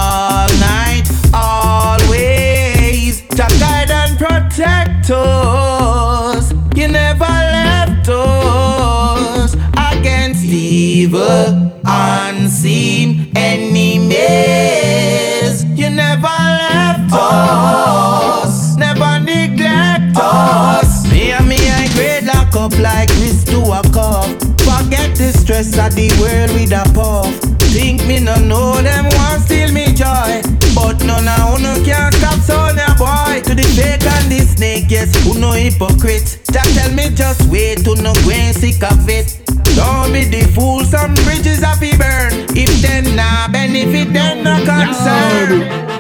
[25.64, 27.34] stress of the world with a puff.
[27.72, 30.42] Think me no know them want steal me joy.
[30.76, 35.16] But none of uno can stop Sonia boy To the fake and the snake, yes,
[35.24, 36.40] who no hypocrite?
[36.52, 39.40] That tell me just wait to no go and sick of it?
[39.76, 42.32] Don't be the fool, some bridges have be burn.
[42.56, 45.95] If them nah benefit, them no concern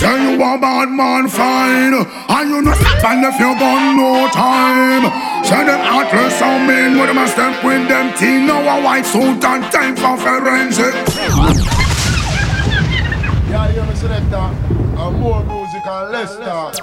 [0.00, 4.28] Say you a bad man fine And you no stop and if you got no
[4.32, 5.04] time.
[5.44, 9.04] Say them heartless so mean With them a step with them teen Now a white
[9.04, 10.94] suit and time for forensic
[13.50, 14.36] Yeah, you know selector?
[14.36, 16.74] And more music and less talk.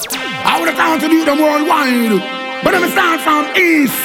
[0.46, 2.22] I would have thought to do them worldwide
[2.64, 3.98] But let me start from east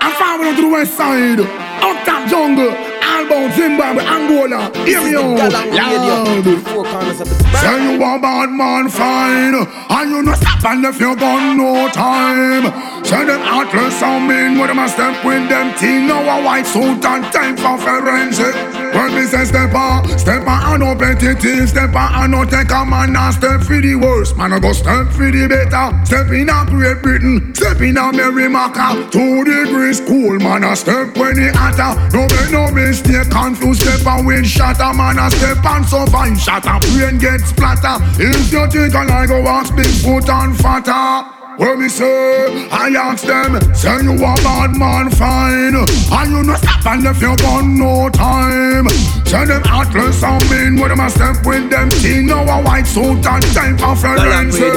[0.00, 5.52] And forward to the west side Up top jungle Albon, Zimbabwe, Angola Hear me out
[5.52, 6.44] Loud
[7.60, 11.88] Say you a bad man fine And you no stop and if you got no
[11.88, 13.04] time.
[13.04, 16.66] Say them heartless so mean With them a step with them teen Now a white
[16.66, 18.54] suit and time for forensic.
[18.94, 22.44] When me say step on Step on and no petty thief Step on and no
[22.44, 24.36] take a man And step for the worst.
[24.36, 26.04] Man I go step for the better.
[26.04, 31.16] Step in a Great Britain Step in a Merrimaca Two degrees cool Man I step
[31.16, 35.64] when it hotter No make no mistake Confused step and wind shatter Man I step
[35.64, 39.86] and so fine Shatter brain get splatter If you think I like go wax big
[39.86, 45.74] foot and fatter When me say, I ask them, say you a bad man fine.
[45.74, 48.86] And you no stop and if you gun no time.
[49.26, 52.26] Say them atlas and mean when them a step with them team.
[52.26, 54.70] Now a white suit and time for fencing.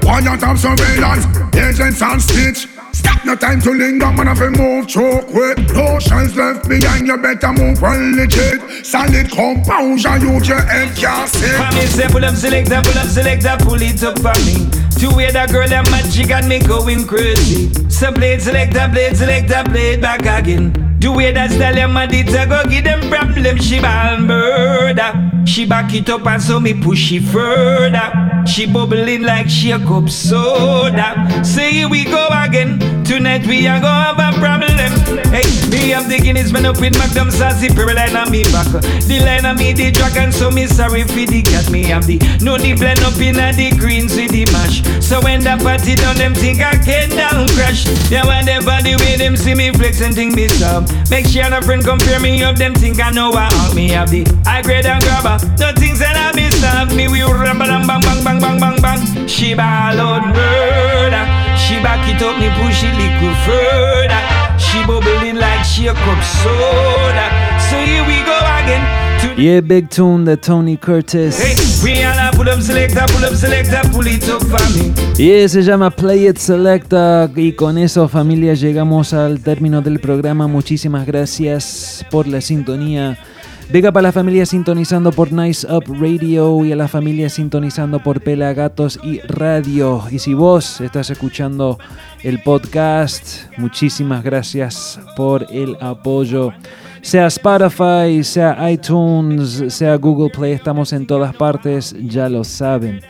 [0.00, 2.71] Quiet of surveillance, agents and stitch.
[3.02, 7.16] Stop no time to linger, man, if you move choke with Lotions left behind, you
[7.18, 8.86] better move well legit.
[8.86, 13.56] Solid composure, use your head, can't sit me say pull up selector, pull up selector,
[13.58, 14.70] pull it up for me.
[15.00, 17.74] To wear that girl that magic got me going crazy.
[17.90, 20.72] So play it selector, play it selector, it back again.
[21.00, 23.56] The way that style them a go give them problem.
[23.58, 25.12] She ball murder
[25.44, 29.78] She back it up and so me push it further She bubbling like she a
[29.78, 31.44] cup soda.
[31.44, 32.78] So here we go again.
[33.04, 34.72] Tonight we are gonna have a problem.
[35.32, 38.66] Hey, me have the Guinness man up with Magnum Pure line on me back.
[39.08, 41.70] The line on me the dragon So me sorry for the cat.
[41.70, 44.82] Me have the no the blend up in a the greens with the mash.
[45.00, 47.86] So when the party done them think I can down crash.
[48.10, 51.60] Yeah, whenever the way them see me flex and think me some Make sure no
[51.60, 55.02] friend compare me up, them think I know I me have the high grade and
[55.02, 55.38] grabber.
[55.58, 56.51] No things that I miss
[56.94, 59.28] me, we rumble and bang bang bang bang bang bang.
[59.28, 61.24] She ball out murder.
[61.56, 64.22] She back it up, me push it little further.
[64.58, 67.26] She bubbling like she a cup soda.
[67.70, 69.02] So here we go again.
[69.36, 71.38] Yeah, big tune de Tony Curtis.
[71.38, 74.92] Hey, Rihanna, pull up selector, pull up selector, pull it up for me.
[75.18, 77.30] Y se llama Play It Selecta.
[77.34, 80.46] Y con eso, familia, llegamos al término del programa.
[80.48, 83.18] Muchísimas gracias por la sintonía.
[83.72, 88.02] Big up a la familia sintonizando por Nice Up Radio y a la familia sintonizando
[88.02, 90.04] por Pelagatos y Radio.
[90.10, 91.78] Y si vos estás escuchando
[92.22, 96.52] el podcast, muchísimas gracias por el apoyo.
[97.00, 103.00] Sea Spotify, sea iTunes, sea Google Play, estamos en todas partes, ya lo saben.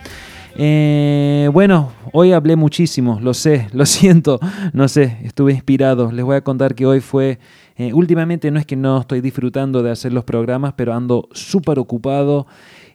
[0.55, 4.39] Eh, bueno, hoy hablé muchísimo, lo sé, lo siento,
[4.71, 6.11] no sé, estuve inspirado.
[6.11, 7.39] Les voy a contar que hoy fue,
[7.75, 11.79] eh, últimamente no es que no estoy disfrutando de hacer los programas, pero ando súper
[11.79, 12.45] ocupado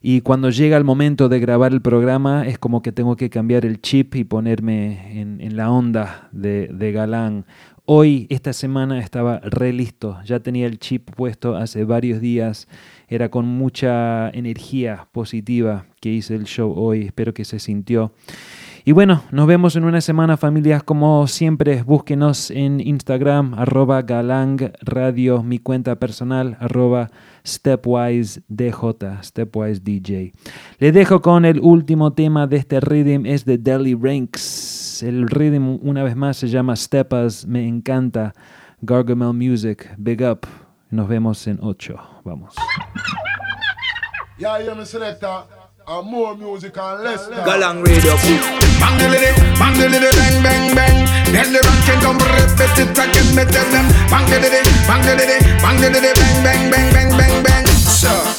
[0.00, 3.66] y cuando llega el momento de grabar el programa es como que tengo que cambiar
[3.66, 7.44] el chip y ponerme en, la onda de, de galán.
[7.84, 10.18] Hoy, esta semana, estaba re listo.
[10.24, 12.68] Ya tenía el chip puesto hace varios días.
[13.08, 17.06] Era con mucha energía positiva que hice el show hoy.
[17.06, 18.12] Espero que se sintió.
[18.84, 20.82] Y bueno, nos vemos en una semana, familias.
[20.82, 27.10] Como siempre, búsquenos en Instagram, arroba galang radio, mi cuenta personal, arroba
[27.46, 30.32] stepwise DJ, stepwise DJ.
[30.78, 35.02] Le dejo con el último tema de este rhythm, es de Deli Ranks.
[35.02, 38.32] El rhythm una vez más se llama Stepas, me encanta.
[38.80, 40.67] Gargamel Music, Big Up.
[40.90, 41.96] Nos vemos en 8.
[42.24, 42.54] Vamos.
[44.38, 45.44] Yeah, yeah, me selector.
[45.86, 48.14] And more music and less Galang Radio.
[48.78, 49.08] Bang the
[49.58, 51.32] bang the bang bang bang.
[51.32, 53.86] Then the rock can come repeat it again, me tell them.
[54.08, 54.38] Bang the
[54.86, 55.16] bang the
[55.60, 57.66] bang the bang bang bang bang bang bang.
[57.66, 58.37] Sure.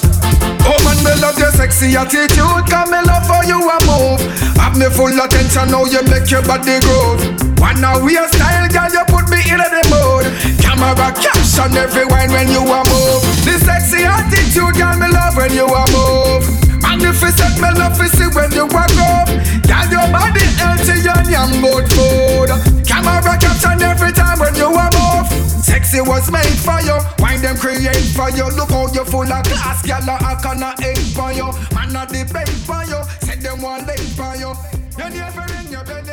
[1.04, 2.64] Me love your sexy attitude.
[2.68, 4.22] Cause me love how you a move.
[4.60, 7.16] Have me full attention now you make your body grow
[7.58, 10.28] Wanna wear style, girl, you put me in the mood.
[10.60, 13.24] Camera caption every wine when you a move.
[13.44, 18.28] The sexy attitude, girl, me love when you a move Magnificent, me love to see
[18.36, 19.28] when you walk up
[19.66, 22.50] Girl, your body healthy and yam good food.
[22.86, 25.28] Camera caption every time when you a move
[25.64, 28.46] Sexy was made for you, wine them create for you.
[28.58, 31.46] Look how you full of class, girl, I can I aim for you.
[31.76, 34.54] Man, I debate for you, said them one late for you.
[34.98, 36.10] You never in your bed